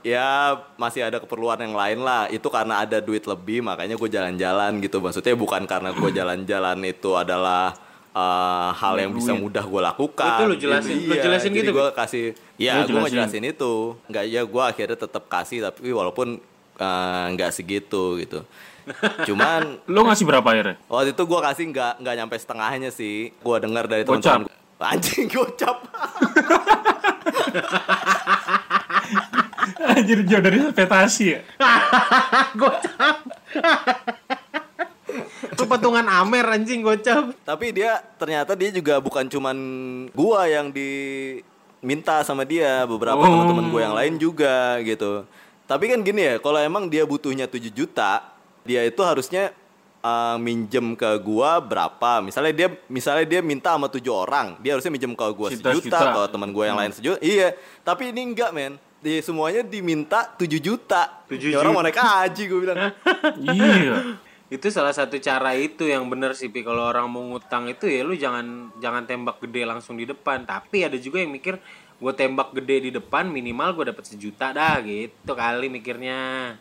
ya 0.08 0.56
masih 0.80 1.04
ada 1.04 1.20
keperluan 1.20 1.60
yang 1.60 1.76
lain 1.76 2.00
lah 2.00 2.32
itu 2.32 2.48
karena 2.48 2.80
ada 2.80 3.04
duit 3.04 3.28
lebih 3.28 3.60
makanya 3.60 4.00
gue 4.00 4.08
jalan-jalan 4.08 4.80
gitu 4.80 5.04
maksudnya 5.04 5.36
bukan 5.36 5.68
karena 5.68 5.92
gue 5.92 6.10
jalan-jalan 6.24 6.80
itu 6.88 7.12
adalah 7.20 7.76
uh, 8.16 8.72
hal 8.72 8.96
yang 8.96 9.12
bisa 9.12 9.36
mudah 9.36 9.68
gue 9.68 9.82
lakukan 9.84 10.40
Itu 10.40 10.44
lu 10.48 10.56
jelasin- 10.56 11.04
lu 11.04 11.16
jelasin 11.20 11.52
jadi 11.52 11.68
gitu, 11.68 11.76
gue 11.76 11.88
kasih 11.92 12.26
ya 12.56 12.80
gue 12.80 12.88
jelasin. 12.88 13.04
ngejelasin 13.04 13.44
itu 13.52 13.74
nggak 14.08 14.24
ya 14.32 14.42
gue 14.48 14.64
akhirnya 14.64 14.96
tetap 14.96 15.28
kasih 15.28 15.60
tapi 15.60 15.92
walaupun 15.92 16.40
uh, 16.80 17.26
nggak 17.36 17.52
segitu 17.52 18.16
gitu 18.16 18.48
cuman 19.30 19.78
Lu 19.86 20.02
ngasih 20.02 20.26
berapa 20.26 20.42
akhirnya? 20.42 20.74
Waktu 20.90 21.14
itu 21.14 21.22
gue 21.22 21.38
kasih 21.38 21.70
nggak 21.70 22.02
nggak 22.02 22.16
nyampe 22.18 22.34
setengahnya 22.34 22.90
sih. 22.90 23.30
Gue 23.38 23.62
dengar 23.62 23.86
dari 23.86 24.02
teman-teman. 24.02 24.50
Anjing 24.82 25.30
gocap. 25.30 25.86
Anjir 29.86 30.26
jauh 30.26 30.42
dari 30.42 30.58
ekspektasi 30.60 31.24
ya. 31.28 31.40
gocap. 32.60 33.18
Lu 35.54 35.66
patungan 35.68 36.06
Amer 36.08 36.46
anjing 36.48 36.82
gocap. 36.82 37.36
Tapi 37.44 37.70
dia 37.72 38.00
ternyata 38.16 38.56
dia 38.56 38.72
juga 38.72 38.98
bukan 38.98 39.28
cuman 39.28 39.58
gua 40.12 40.48
yang 40.48 40.72
diminta 40.72 42.24
sama 42.24 42.42
dia, 42.42 42.86
beberapa 42.86 43.20
Oh. 43.20 43.28
teman-teman 43.28 43.68
gue 43.70 43.82
yang 43.82 43.96
lain 43.96 44.14
juga 44.18 44.80
gitu. 44.82 45.28
Tapi 45.66 45.88
kan 45.88 46.00
gini 46.02 46.22
ya, 46.26 46.36
kalau 46.38 46.60
emang 46.60 46.88
dia 46.88 47.06
butuhnya 47.06 47.48
7 47.48 47.72
juta, 47.72 48.28
dia 48.68 48.84
itu 48.84 49.00
harusnya 49.00 49.56
uh, 50.02 50.36
minjem 50.36 50.96
ke 50.96 51.10
gua 51.24 51.60
berapa? 51.60 52.20
Misalnya 52.20 52.52
dia 52.52 52.68
misalnya 52.88 53.24
dia 53.24 53.40
minta 53.40 53.72
sama 53.72 53.88
tujuh 53.88 54.12
orang, 54.12 54.60
dia 54.60 54.76
harusnya 54.76 54.92
minjem 54.92 55.14
ke 55.16 55.26
gua 55.32 55.48
Sejuta, 55.48 55.72
sejuta, 55.72 55.96
sejuta. 55.96 56.12
kalau 56.12 56.28
teman 56.28 56.50
gue 56.52 56.66
yang 56.66 56.76
lain 56.76 56.92
sejuta. 56.92 57.18
Iya, 57.22 57.56
tapi 57.84 58.12
ini 58.12 58.32
enggak, 58.32 58.52
men. 58.52 58.76
Di 59.02 59.18
semuanya 59.20 59.62
diminta 59.62 60.30
7 60.32 60.46
juta. 60.58 61.26
7 61.26 61.42
Ya 61.50 61.58
orang 61.58 61.74
juta. 61.74 61.76
mau 61.76 61.84
naik 61.84 61.98
haji 61.98 62.44
gue 62.46 62.60
bilang. 62.60 62.78
Iya. 63.50 63.98
Itu 64.48 64.68
salah 64.68 64.92
satu 64.92 65.16
cara 65.18 65.56
itu 65.56 65.88
yang 65.88 66.06
bener 66.06 66.36
sih 66.36 66.48
Pi 66.48 66.60
kalau 66.60 66.84
orang 66.84 67.08
mau 67.08 67.24
ngutang 67.24 67.66
itu 67.66 67.88
ya 67.88 68.04
lu 68.04 68.14
jangan 68.14 68.68
jangan 68.78 69.04
tembak 69.04 69.40
gede 69.40 69.64
langsung 69.64 69.96
di 69.96 70.04
depan. 70.04 70.44
Tapi 70.44 70.84
ada 70.84 70.96
juga 70.96 71.18
yang 71.18 71.32
mikir 71.32 71.56
gue 71.98 72.14
tembak 72.14 72.54
gede 72.54 72.78
di 72.82 72.92
depan 72.92 73.26
minimal 73.26 73.74
gue 73.74 73.86
dapat 73.90 74.04
sejuta 74.04 74.52
dah 74.52 74.78
gitu 74.82 75.32
kali 75.32 75.66
mikirnya. 75.66 76.54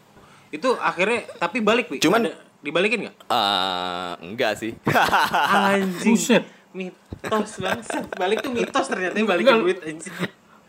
Itu 0.48 0.78
akhirnya 0.78 1.28
tapi 1.36 1.60
balik 1.60 1.90
Pi. 1.90 1.98
Cuman- 1.98 2.24
Ada- 2.24 2.40
dibalikin 2.60 2.98
nggak? 3.04 3.16
Eh, 3.26 4.12
enggak 4.22 4.52
sih. 4.54 4.72
Anjing. 4.86 6.14
Buset. 6.14 6.44
Mitos 6.70 7.58
banget. 7.58 8.06
Balik 8.14 8.38
tuh 8.40 8.50
mitos 8.50 8.86
ternyata 8.86 9.18
balikin 9.18 9.54
duit 9.58 9.78
anjing. 9.82 10.14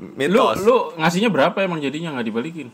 Lu 0.01 0.17
Mitos. 0.17 0.65
lu 0.65 0.98
ngasihnya 0.98 1.29
berapa 1.29 1.53
emang 1.62 1.77
jadinya 1.77 2.17
nggak 2.17 2.25
dibalikin? 2.25 2.67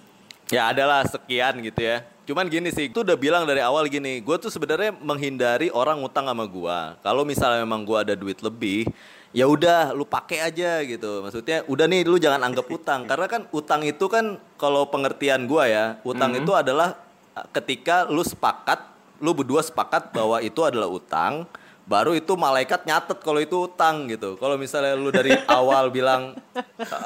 Ya 0.48 0.72
adalah 0.72 1.04
sekian 1.04 1.60
gitu 1.60 1.84
ya. 1.84 2.08
Cuman 2.24 2.48
gini 2.48 2.72
sih, 2.72 2.88
itu 2.88 3.04
udah 3.04 3.20
bilang 3.20 3.44
dari 3.44 3.60
awal 3.60 3.88
gini, 3.88 4.20
gue 4.20 4.36
tuh 4.40 4.52
sebenarnya 4.52 4.96
menghindari 5.00 5.72
orang 5.72 6.00
ngutang 6.00 6.28
sama 6.28 6.44
gua. 6.48 6.96
Kalau 7.04 7.24
misalnya 7.28 7.64
memang 7.64 7.88
gua 7.88 8.04
ada 8.04 8.16
duit 8.16 8.40
lebih, 8.40 8.88
ya 9.36 9.48
udah 9.48 9.92
lu 9.92 10.08
pakai 10.08 10.44
aja 10.44 10.84
gitu. 10.88 11.24
Maksudnya 11.24 11.68
udah 11.68 11.86
nih 11.88 12.08
lu 12.08 12.16
jangan 12.20 12.44
anggap 12.48 12.68
utang 12.68 13.08
karena 13.08 13.28
kan 13.28 13.42
utang 13.52 13.84
itu 13.84 14.08
kan 14.08 14.40
kalau 14.56 14.88
pengertian 14.88 15.48
gua 15.48 15.68
ya, 15.68 15.86
utang 16.08 16.36
itu 16.36 16.52
adalah 16.56 16.96
uh, 17.36 17.48
ketika 17.56 18.08
lu 18.08 18.24
sepakat, 18.24 18.88
lu 19.20 19.36
berdua 19.36 19.64
sepakat 19.64 20.16
bahwa 20.16 20.40
itu 20.40 20.64
adalah 20.64 20.88
utang, 20.88 21.48
baru 21.88 22.12
itu 22.12 22.36
malaikat 22.36 22.84
nyatet 22.84 23.17
kalau 23.17 23.39
itu 23.39 23.63
utang 23.63 24.06
gitu. 24.06 24.36
Kalau 24.36 24.56
misalnya 24.56 24.94
lu 24.94 25.08
dari 25.10 25.32
awal 25.48 25.88
bilang 25.96 26.36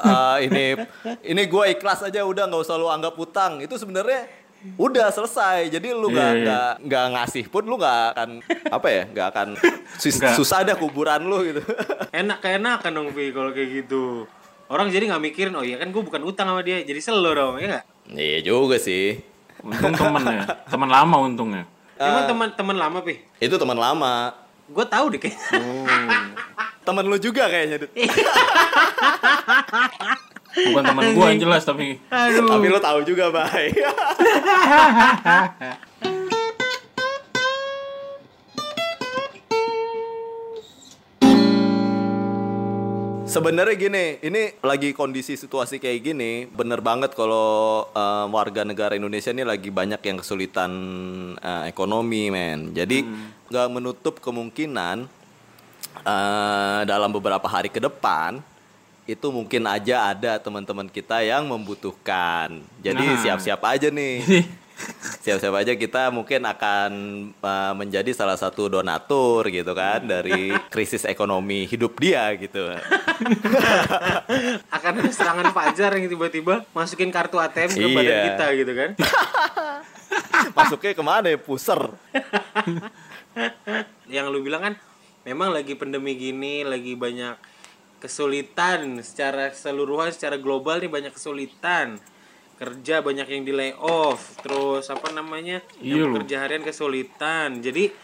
"Ah, 0.02 0.36
ini 0.36 0.74
ini 1.22 1.42
gua 1.46 1.66
ikhlas 1.66 2.02
aja 2.02 2.20
udah 2.20 2.44
nggak 2.44 2.60
usah 2.60 2.74
lu 2.74 2.86
anggap 2.86 3.14
utang, 3.14 3.58
itu 3.58 3.72
sebenarnya 3.74 4.26
udah 4.74 5.06
selesai. 5.08 5.70
Jadi 5.70 5.90
lu 5.90 6.06
nggak 6.08 6.18
Iya, 6.28 6.34
iya. 6.34 6.42
nggak 6.42 6.72
nggak 6.82 7.04
ngasih 7.14 7.44
pun 7.46 7.62
lu 7.62 7.74
nggak 7.76 8.00
akan 8.12 8.28
apa 8.68 8.88
ya 8.88 9.02
nggak 9.08 9.26
akan 9.28 9.48
sus- 9.96 10.18
Nggak. 10.18 10.34
susah 10.34 10.58
ada 10.60 10.74
kuburan 10.74 11.22
lu 11.22 11.38
gitu. 11.44 11.62
Enak 12.12 12.38
keenakan 12.40 12.90
dong 12.92 13.08
Vi 13.10 13.30
kalau 13.30 13.50
kayak 13.50 13.70
gitu. 13.80 14.26
Orang 14.66 14.88
jadi 14.88 15.04
nggak 15.04 15.22
mikirin, 15.22 15.52
oh 15.52 15.60
iya 15.60 15.76
kan 15.76 15.88
gue 15.88 16.00
bukan 16.00 16.24
utang 16.24 16.48
sama 16.48 16.64
dia, 16.64 16.80
jadi 16.80 16.96
selo 16.96 17.30
dong, 17.30 17.60
ya 17.60 17.66
nggak? 17.70 17.84
Iya 18.10 18.38
juga 18.42 18.76
sih. 18.76 19.20
Untung 19.60 19.92
temen 19.92 20.24
ya. 20.24 20.42
Temen 20.64 20.88
lama 20.88 21.16
untungnya. 21.20 21.62
Emang 21.94 22.24
teman-teman 22.26 22.76
lama 22.80 22.98
Pi? 22.98 23.20
Itu 23.36 23.54
teman 23.56 23.76
lama. 23.76 24.32
Gue 24.70 24.86
tahu 24.86 25.16
deh 25.16 25.20
kayaknya. 25.20 25.42
Oh. 25.58 25.86
Temen 26.82 27.04
lu 27.06 27.18
juga 27.18 27.50
kayaknya. 27.50 27.86
Dut. 27.86 27.90
Bukan 30.52 30.84
temen 30.84 31.16
gua 31.16 31.32
yang 31.32 31.40
jelas 31.48 31.64
tapi 31.64 31.96
Aduh. 32.12 32.44
Tapi 32.44 32.66
lu 32.68 32.76
tahu 32.76 33.00
juga, 33.08 33.32
Bay. 33.32 33.72
Sebenarnya 43.32 43.80
gini, 43.80 44.20
ini 44.20 44.60
lagi 44.60 44.92
kondisi 44.92 45.40
situasi 45.40 45.80
kayak 45.80 46.04
gini, 46.04 46.44
bener 46.52 46.84
banget 46.84 47.16
kalau 47.16 47.88
eh, 47.88 48.26
warga 48.28 48.60
negara 48.60 48.92
Indonesia 48.92 49.32
ini 49.32 49.40
lagi 49.40 49.72
banyak 49.72 50.04
yang 50.04 50.20
kesulitan 50.20 50.72
eh, 51.40 51.72
ekonomi, 51.72 52.28
men. 52.28 52.76
Jadi 52.76 53.00
nggak 53.52 53.68
menutup 53.68 54.14
kemungkinan 54.18 55.04
eh, 56.02 56.80
dalam 56.82 57.10
beberapa 57.12 57.44
hari 57.44 57.68
ke 57.68 57.78
depan 57.78 58.40
itu 59.04 59.28
mungkin 59.28 59.66
aja 59.66 60.08
ada 60.08 60.38
teman-teman 60.38 60.86
kita 60.86 61.20
yang 61.20 61.44
membutuhkan. 61.44 62.62
Jadi 62.80 63.04
Nah. 63.04 63.18
siap-siap 63.20 63.60
aja 63.60 63.90
nih. 63.90 64.22
Siap-siap 65.22 65.54
aja 65.54 65.72
kita 65.74 66.10
mungkin 66.10 66.42
akan 66.42 66.90
uh, 67.38 67.72
menjadi 67.76 68.10
salah 68.10 68.34
satu 68.34 68.66
donatur 68.66 69.46
gitu 69.46 69.70
kan 69.74 70.02
dari 70.02 70.50
krisis 70.70 71.06
ekonomi 71.06 71.66
hidup 71.70 71.94
dia 72.02 72.34
gitu. 72.34 72.66
Akan 74.74 74.92
ada 74.98 75.10
serangan 75.12 75.54
fajar 75.54 75.94
yang 75.94 76.10
tiba-tiba 76.10 76.66
masukin 76.72 77.14
kartu 77.14 77.38
ATM 77.38 77.70
ke 77.70 77.86
badan 77.94 78.10
Iya. 78.10 78.22
kita 78.26 78.46
gitu 78.58 78.72
kan. 78.74 78.90
Masuknya 80.58 80.92
ke 80.92 81.02
mana 81.04 81.26
ya? 81.30 81.38
Puser. 81.38 81.78
yang 84.14 84.28
lu 84.28 84.44
bilang 84.44 84.62
kan 84.72 84.74
memang 85.22 85.54
lagi 85.54 85.78
pandemi 85.78 86.18
gini 86.18 86.66
lagi 86.66 86.98
banyak 86.98 87.38
kesulitan 88.02 88.98
secara 88.98 89.54
keseluruhan 89.54 90.10
secara 90.10 90.34
global 90.34 90.82
nih 90.82 90.90
banyak 90.90 91.14
kesulitan. 91.14 92.02
Kerja 92.58 93.02
banyak 93.02 93.26
yang 93.26 93.42
di 93.46 93.54
layoff 93.54 94.38
terus 94.42 94.90
apa 94.90 95.14
namanya 95.14 95.62
Iya 95.78 96.02
yang 96.02 96.10
loh. 96.10 96.18
pekerja 96.18 96.42
harian 96.42 96.66
kesulitan. 96.66 97.62
Jadi 97.62 97.94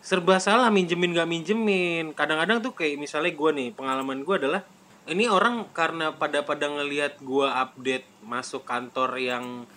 serba 0.00 0.40
salah 0.40 0.72
minjemin 0.72 1.12
gak 1.12 1.28
minjemin. 1.28 2.16
Kadang-kadang 2.16 2.64
tuh 2.64 2.72
kayak 2.72 2.96
misalnya 2.96 3.36
gua 3.36 3.52
nih 3.52 3.68
pengalaman 3.76 4.24
gua 4.24 4.40
adalah 4.40 4.62
ini 5.08 5.28
orang 5.28 5.68
karena 5.76 6.16
pada 6.16 6.44
pada 6.44 6.68
ngelihat 6.68 7.20
gua 7.20 7.64
update 7.68 8.08
masuk 8.24 8.64
kantor 8.64 9.16
yang 9.20 9.68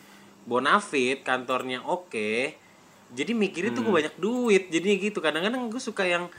bonafit 0.47 1.21
kantornya 1.21 1.83
oke 1.85 2.55
jadi 3.11 3.31
mikirnya 3.35 3.71
tuh 3.75 3.83
gue 3.83 3.93
banyak 3.93 4.15
duit 4.17 4.71
jadi 4.71 4.87
gitu 4.97 5.19
kadang-kadang 5.19 5.67
gue 5.67 5.81
suka 5.83 6.07
yang 6.07 6.31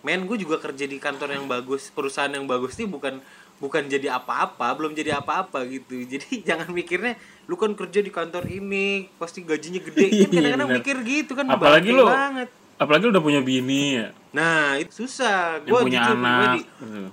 men 0.00 0.24
gue 0.24 0.36
juga 0.40 0.56
kerja 0.56 0.88
di 0.88 0.96
kantor 0.96 1.36
yang 1.36 1.44
bagus 1.44 1.92
perusahaan 1.92 2.30
yang 2.32 2.48
bagus 2.48 2.78
nih 2.80 2.88
bukan 2.88 3.20
bukan 3.60 3.84
jadi 3.92 4.16
apa-apa 4.16 4.72
belum 4.72 4.96
jadi 4.96 5.20
apa-apa 5.20 5.68
gitu 5.68 6.00
jadi 6.16 6.40
jangan 6.40 6.72
mikirnya 6.72 7.14
lu 7.46 7.60
kan 7.60 7.76
kerja 7.76 8.00
di 8.00 8.08
kantor 8.08 8.48
ini 8.48 9.10
pasti 9.20 9.44
gajinya 9.44 9.80
gede 9.84 10.04
kan 10.08 10.16
Iya, 10.16 10.26
kadang-kadang 10.32 10.68
bener. 10.72 10.78
mikir 10.80 10.96
gitu 11.04 11.32
kan 11.36 11.46
apalagi 11.52 11.90
lu 11.92 12.08
banget 12.08 12.48
apalagi 12.80 13.02
lu 13.04 13.12
udah 13.12 13.24
punya 13.24 13.40
bini 13.44 14.00
ya. 14.00 14.08
nah 14.32 14.80
itu 14.80 15.04
susah 15.04 15.60
gue 15.60 15.80
punya 15.84 16.00
jujur 16.00 16.16
anak. 16.16 16.24
pribadi 16.24 16.60
gitu. 16.64 17.10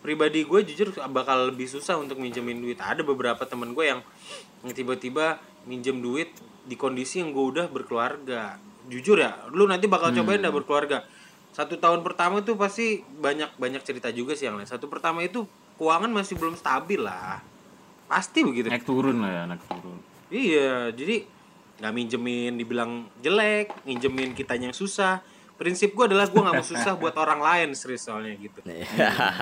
pribadi 0.00 0.40
gue 0.48 0.60
jujur 0.72 0.88
bakal 1.12 1.52
lebih 1.52 1.68
susah 1.68 2.00
untuk 2.00 2.16
minjemin 2.16 2.64
duit 2.64 2.80
ada 2.80 3.04
beberapa 3.04 3.44
temen 3.44 3.76
gue 3.76 3.84
yang 3.84 4.00
tiba-tiba 4.72 5.36
minjem 5.66 5.98
duit 5.98 6.30
di 6.66 6.74
kondisi 6.78 7.20
yang 7.20 7.34
gue 7.34 7.44
udah 7.58 7.66
berkeluarga. 7.68 8.58
Jujur 8.86 9.18
ya 9.18 9.50
lu 9.50 9.66
nanti 9.66 9.90
bakal 9.90 10.14
cobain 10.14 10.40
dah 10.40 10.54
berkeluarga. 10.54 11.02
Satu 11.50 11.80
tahun 11.80 12.06
pertama 12.06 12.40
itu 12.40 12.54
pasti 12.54 13.02
banyak 13.02 13.58
banyak 13.58 13.82
cerita 13.82 14.08
juga 14.14 14.38
sih 14.38 14.46
yang 14.46 14.56
lain. 14.56 14.68
Satu 14.68 14.86
pertama 14.86 15.26
itu 15.26 15.44
keuangan 15.76 16.10
masih 16.10 16.38
belum 16.38 16.54
stabil 16.54 17.02
lah. 17.02 17.42
Pasti 18.06 18.46
begitu. 18.46 18.70
Naik 18.70 18.86
turun 18.86 19.24
lah 19.24 19.30
ya, 19.30 19.42
naik 19.48 19.64
turun. 19.66 19.98
Iya, 20.30 20.90
jadi 20.94 21.26
nggak 21.76 21.92
minjemin 21.92 22.52
dibilang 22.56 23.10
jelek, 23.20 23.72
minjemin 23.84 24.32
kitanya 24.32 24.70
yang 24.70 24.76
susah. 24.76 25.22
Prinsip 25.56 25.96
gue 25.96 26.04
adalah 26.12 26.28
gue 26.28 26.36
nggak 26.36 26.56
mau 26.60 26.66
susah 26.66 26.92
buat 27.00 27.16
orang 27.16 27.40
lain 27.40 27.68
serius 27.72 28.04
soalnya 28.04 28.36
gitu. 28.36 28.60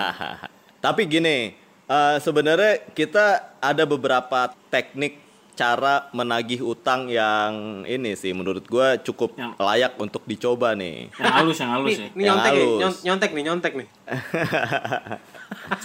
Tapi 0.85 1.01
gini, 1.09 1.51
eh, 1.89 2.17
sebenarnya 2.21 2.95
kita 2.95 3.57
ada 3.59 3.83
beberapa 3.83 4.55
teknik 4.71 5.24
cara 5.55 6.11
menagih 6.11 6.59
utang 6.61 7.07
yang 7.07 7.51
ini 7.83 8.13
sih 8.13 8.31
menurut 8.31 8.63
gua 8.65 8.95
cukup 8.95 9.33
Yang- 9.33 9.55
layak 9.55 9.93
untuk 9.95 10.21
dicoba 10.23 10.75
nih. 10.75 11.07
Yang 11.15 11.33
halus, 11.33 11.57
yang 11.57 11.71
halus 11.71 11.87
Nih, 11.87 11.95
ya. 11.95 12.05
nih 12.05 12.11
Yang 12.11 12.27
nyontek 12.27 12.51
nih, 12.51 12.65
halus. 12.67 12.95
nyontek 13.01 13.29
nih, 13.31 13.43
nyontek 13.43 13.73
nih. 13.73 13.87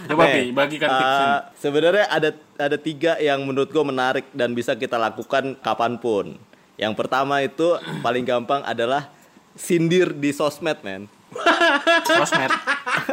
Coba 0.06 0.22
Nih, 0.26 0.50
bagikan 0.50 0.88
eh, 0.88 0.96
tipsnya. 0.96 1.28
sebenarnya 1.56 2.04
ada 2.06 2.30
ada 2.56 2.76
tiga 2.76 3.16
yang 3.16 3.40
menurut 3.40 3.68
gue 3.68 3.80
menarik 3.80 4.26
dan 4.32 4.52
bisa 4.52 4.74
kita 4.74 4.96
lakukan 4.96 5.56
kapan 5.58 5.96
pun. 5.96 6.36
Yang 6.74 6.92
pertama 6.96 7.40
itu 7.40 7.64
paling 8.00 8.24
gampang 8.24 8.60
adalah 8.62 9.08
sindir 9.52 10.10
di 10.10 10.32
sosmed, 10.32 10.80
men. 10.80 11.06
Sosmed. 12.02 12.50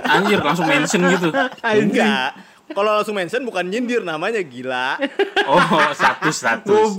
Anjir, 0.04 0.40
langsung 0.40 0.66
mention 0.66 1.04
gitu. 1.06 1.30
Enggak. 1.62 2.32
Kalau 2.72 2.92
langsung 3.00 3.16
mention 3.16 3.44
bukan 3.48 3.68
nyindir 3.68 4.04
namanya 4.04 4.42
gila. 4.44 4.98
Oh, 5.48 5.64
status, 5.96 6.36
status. 6.44 6.90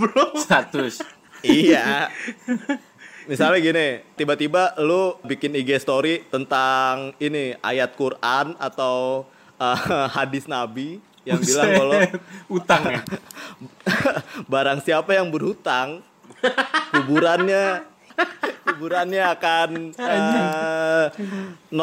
Status. 0.40 0.94
iya. 1.44 2.08
Misalnya 3.28 3.60
gini, 3.60 3.88
tiba-tiba 4.16 4.72
lu 4.80 5.20
bikin 5.20 5.52
IG 5.52 5.84
story 5.84 6.24
tentang 6.32 7.12
ini 7.20 7.52
ayat 7.60 7.92
Quran 7.92 8.56
atau 8.56 9.28
uh, 9.60 10.08
hadis 10.16 10.48
Nabi 10.48 10.96
yang 11.28 11.44
bilang 11.44 11.68
kalau 11.76 11.92
Buset, 12.00 12.12
utang 12.48 12.82
ya. 12.88 13.02
barang 14.48 14.80
siapa 14.80 15.12
yang 15.12 15.28
berhutang 15.28 16.00
kuburannya 16.88 17.84
kuburannya 18.64 19.22
akan 19.32 19.68
eh, 19.96 21.04
0,5 21.68 21.74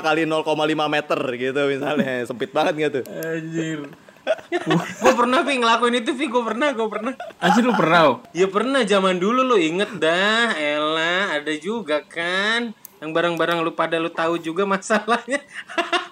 kali 0.00 0.22
0,5 0.24 0.46
meter 0.86 1.20
gitu 1.34 1.60
misalnya 1.66 2.12
sempit 2.24 2.50
banget 2.50 2.74
gitu 2.88 3.00
Anjir. 3.08 3.80
gue 5.02 5.14
pernah 5.16 5.40
Vi 5.42 5.58
ngelakuin 5.58 5.96
itu 5.96 6.12
Vi, 6.12 6.28
gue 6.28 6.44
pernah, 6.44 6.70
gue 6.70 6.86
pernah. 6.86 7.16
Anjir 7.40 7.64
lu 7.64 7.72
pernah. 7.72 8.00
oh? 8.04 8.16
Ya 8.30 8.46
pernah 8.46 8.84
zaman 8.84 9.16
dulu 9.16 9.40
lu 9.42 9.56
inget 9.56 9.88
dah, 9.96 10.52
Ella 10.54 11.40
ada 11.40 11.50
juga 11.56 12.04
kan. 12.04 12.70
Yang 13.00 13.10
barang-barang 13.10 13.64
lu 13.64 13.72
pada 13.72 13.96
lu 13.96 14.12
tahu 14.12 14.36
juga 14.36 14.68
masalahnya. 14.68 15.40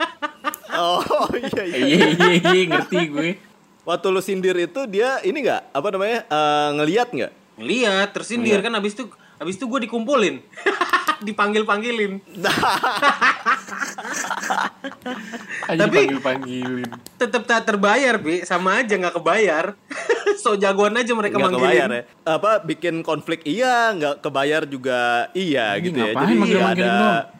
oh 0.81 1.29
iya 1.37 1.63
iya 1.63 1.77
Iya, 1.85 2.07
iya, 2.17 2.31
iya, 2.49 2.65
ngerti 2.67 2.99
gue. 3.09 3.29
waktu 3.85 4.07
lu 4.09 4.21
sindir 4.21 4.57
itu 4.57 4.81
dia 4.85 5.21
ini 5.21 5.45
nggak 5.45 5.63
apa 5.71 5.89
namanya 5.93 6.19
eh, 6.27 6.69
ngeliat 6.77 7.09
nggak 7.11 7.33
Lihat, 7.59 8.09
tersindir 8.15 8.63
kan 8.63 8.73
abis 8.73 8.95
itu 8.95 9.05
abis 9.39 9.55
itu 9.59 9.65
gue 9.71 9.81
dikumpulin. 9.87 10.43
Dipanggil-panggilin. 11.27 12.23
Tapi- 15.69 15.99
panggil-panggilin. 16.07 16.91
Tetap 17.19 17.43
tak 17.47 17.67
terbayar, 17.67 18.15
Bi. 18.23 18.47
Sama 18.47 18.83
aja 18.83 18.95
nggak 18.95 19.19
kebayar. 19.19 19.75
so 20.43 20.55
jagoan 20.55 20.95
aja 20.95 21.13
mereka 21.17 21.41
nggak 21.41 21.51
manggilin. 21.51 21.69
kebayar 21.69 21.89
ya 21.91 22.03
apa 22.29 22.53
bikin 22.63 23.01
konflik 23.03 23.43
iya 23.49 23.91
nggak 23.97 24.23
kebayar 24.23 24.63
juga 24.69 25.33
iya 25.33 25.75
Anjing, 25.77 25.85
gitu 25.91 25.99
ya 25.99 26.13
jadi 26.15 26.35
manggil-manggilin 26.37 26.93
ada? 26.95 27.35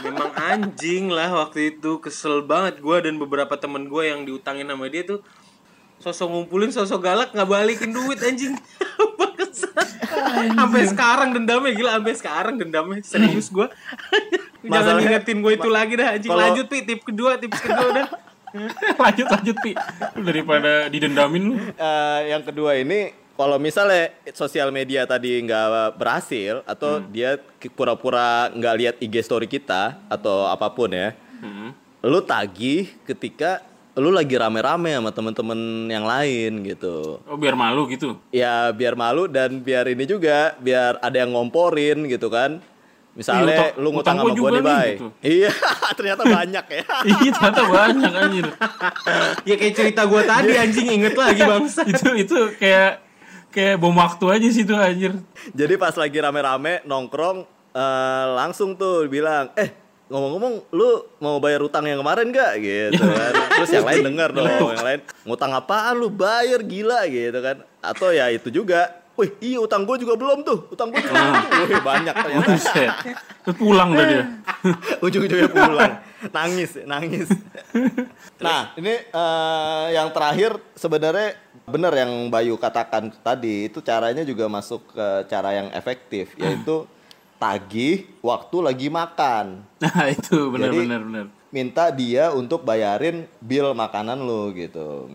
Memang 0.00 0.32
anjing 0.32 1.12
lah 1.12 1.28
waktu 1.28 1.76
itu 1.76 2.00
kesel 2.00 2.40
banget 2.48 2.80
gua 2.80 3.04
dan 3.04 3.20
beberapa 3.20 3.52
temen 3.60 3.84
gue 3.84 4.08
yang 4.08 4.24
diutangin 4.24 4.64
sama 4.64 4.88
dia 4.88 5.04
tuh 5.04 5.20
sosok 6.00 6.26
ngumpulin 6.32 6.72
sosok 6.72 7.04
galak 7.04 7.30
nggak 7.36 7.46
balikin 7.46 7.92
duit 7.92 8.16
anjing. 8.24 8.56
Sampai 10.52 10.82
sekarang 10.84 11.28
dendamnya 11.32 11.72
gila 11.72 11.90
sampai 11.96 12.14
sekarang 12.14 12.54
dendamnya. 12.56 13.00
Serius 13.02 13.48
gua. 13.48 13.68
Jangan 14.60 15.00
ingetin 15.00 15.38
gue 15.38 15.52
itu 15.52 15.68
lagi 15.68 15.94
dah 15.94 16.08
anjing. 16.12 16.30
Kalau- 16.30 16.42
Lanjut 16.44 16.66
Pi, 16.66 16.78
tips 16.82 17.04
kedua, 17.04 17.30
tips 17.36 17.58
kedua 17.58 17.86
udah. 17.90 18.06
lanjut 19.02 19.26
lanjut 19.26 19.56
pi. 19.58 19.72
Daripada 20.14 20.86
didendamin 20.86 21.42
lu. 21.42 21.56
Eh, 21.72 22.20
yang 22.28 22.44
kedua 22.44 22.76
ini 22.76 23.10
kalau 23.32 23.56
misalnya 23.56 24.12
sosial 24.30 24.68
media 24.68 25.02
tadi 25.02 25.40
nggak 25.40 25.96
berhasil 25.96 26.60
atau 26.62 27.00
dia 27.00 27.40
ki- 27.56 27.72
pura-pura 27.72 28.52
nggak 28.52 28.74
lihat 28.76 28.94
IG 29.00 29.14
story 29.20 29.48
kita 29.48 29.96
atau 30.06 30.44
apa 30.44 30.68
pun 30.68 30.92
ya, 30.92 31.16
lu 32.02 32.20
tagih 32.20 32.92
ketika 33.02 33.64
lu 33.94 34.08
lagi 34.08 34.32
rame-rame 34.32 34.88
sama 34.90 35.10
temen-temen 35.10 35.60
yang 35.86 36.02
lain 36.02 36.64
gitu. 36.64 37.20
oh 37.20 37.36
biar 37.36 37.52
malu 37.52 37.84
gitu 37.86 38.16
Ya 38.28 38.70
biar 38.70 38.94
malu 38.94 39.26
dan 39.26 39.58
biar 39.58 39.84
ini 39.86 40.04
juga 40.04 40.56
biar 40.56 40.96
ada 40.98 41.16
yang 41.18 41.30
ngomporin 41.30 42.06
gitu 42.06 42.26
kan. 42.26 42.56
Ih, 42.56 42.64
Misalnya 43.14 43.52
utang- 43.68 43.76
lu 43.76 43.88
ngutang 43.90 44.16
utang 44.16 44.16
sama 44.24 44.32
juga 44.32 44.48
nih, 44.50 44.62
Bay. 44.62 44.88
gitu. 44.90 45.06
Iya, 45.20 45.50
ternyata 45.98 46.22
banyak 46.24 46.64
ya. 46.66 46.82
iya 47.12 47.30
ternyata 47.30 47.62
banyak 47.66 48.12
anjir 48.14 48.46
Ya 49.42 49.54
kayak 49.54 49.74
cerita 49.76 50.02
gue 50.02 50.22
tadi 50.22 50.52
anjing 50.54 50.88
inget 50.90 51.12
lagi 51.14 51.42
bangsa. 51.42 51.84
itu 51.84 52.08
itu 52.16 52.36
kayak 52.56 53.04
kayak 53.48 53.76
bom 53.76 53.92
waktu 53.92 54.24
aja 54.30 54.48
sih 54.48 54.62
itu 54.62 54.72
anjir 54.72 55.12
Jadi 55.52 55.74
pas 55.76 55.92
lagi 55.92 56.16
rame-rame 56.16 56.80
nongkrong 56.82 57.44
eh, 57.72 58.26
langsung 58.34 58.72
tuh 58.74 59.04
bilang, 59.06 59.52
"Eh, 59.54 59.68
ngomong-ngomong 60.10 60.54
lu 60.74 60.90
mau 61.22 61.38
bayar 61.38 61.62
utang 61.62 61.86
yang 61.86 62.00
kemarin 62.00 62.30
gak?" 62.34 62.52
gitu 62.58 63.02
kan. 63.02 63.32
Terus 63.60 63.70
yang 63.74 63.86
lain 63.86 64.02
denger 64.12 64.30
dong, 64.34 64.46
yang 64.72 64.86
lain, 64.86 65.00
"Ngutang 65.26 65.52
apaan 65.54 65.94
lu? 65.98 66.08
Bayar 66.10 66.60
gila." 66.62 67.06
gitu 67.06 67.38
kan. 67.38 67.62
Atau 67.82 68.10
ya 68.10 68.30
itu 68.30 68.48
juga, 68.50 68.90
"Wih, 69.14 69.30
iya 69.38 69.58
utang 69.62 69.84
gue 69.84 69.96
juga 70.02 70.14
belum 70.18 70.42
tuh. 70.42 70.70
Utang 70.72 70.90
gue 70.90 70.98
juga 71.02 71.14
belum 71.14 71.34
tuh." 71.38 71.50
Wih, 71.66 71.82
banyak 71.82 72.14
ternyata. 72.14 72.52
Pulang 73.58 73.90
dah 73.98 74.06
dia 74.06 74.22
Ujung-ujungnya 75.04 75.50
pulang. 75.50 75.92
Nangis, 76.30 76.70
nangis. 76.86 77.28
Nah, 78.42 78.74
ini 78.74 78.98
eh, 78.98 79.86
yang 79.94 80.10
terakhir 80.10 80.58
sebenarnya 80.74 81.38
benar 81.62 81.94
yang 81.94 82.26
Bayu 82.26 82.58
katakan 82.58 83.14
tadi 83.22 83.70
itu 83.70 83.78
caranya 83.78 84.26
juga 84.26 84.50
masuk 84.50 84.82
ke 84.90 85.06
cara 85.30 85.54
yang 85.54 85.68
efektif 85.70 86.34
yaitu 86.34 86.82
tagih 87.42 88.06
waktu 88.22 88.56
lagi 88.62 88.86
makan. 88.86 89.66
nah 89.82 90.06
itu 90.06 90.54
benar 90.54 90.70
benar 90.70 91.00
benar 91.02 91.26
Minta 91.50 91.90
dia 91.90 92.30
untuk 92.30 92.62
bayarin 92.62 93.26
bill 93.42 93.74
makanan 93.74 94.22
lu 94.22 94.54
gitu. 94.54 95.10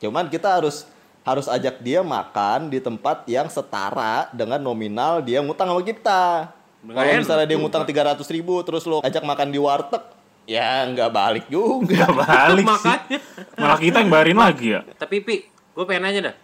Cuman 0.00 0.26
kita 0.32 0.56
harus 0.56 0.88
harus 1.22 1.46
ajak 1.46 1.78
dia 1.84 2.00
makan 2.00 2.72
di 2.72 2.80
tempat 2.80 3.28
yang 3.28 3.46
setara 3.52 4.32
dengan 4.32 4.58
nominal 4.58 5.20
dia 5.20 5.44
ngutang 5.44 5.68
sama 5.68 5.82
kita. 5.84 6.50
Kalau 6.86 7.06
Enak 7.06 7.22
misalnya 7.22 7.46
dia 7.46 7.58
ngutang 7.58 7.84
300 7.84 8.22
ribu 8.34 8.62
terus 8.64 8.82
lu 8.86 9.02
ajak 9.02 9.22
makan 9.22 9.50
di 9.50 9.58
warteg, 9.58 10.02
ya 10.46 10.86
nggak 10.86 11.10
balik 11.10 11.46
juga. 11.50 12.06
Gak 12.06 12.14
balik 12.14 12.66
sih 12.82 12.88
Makanya. 12.88 13.18
malah 13.58 13.78
kita 13.78 13.96
yang 14.02 14.10
bayarin 14.10 14.38
lagi 14.38 14.66
ya 14.74 14.80
Tapi 14.94 15.16
Pi, 15.22 15.36
gue 15.50 15.84
pengen 15.86 16.02
nanya 16.06 16.20
dah. 16.30 16.36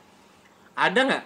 Ada 0.74 1.00
nggak 1.02 1.22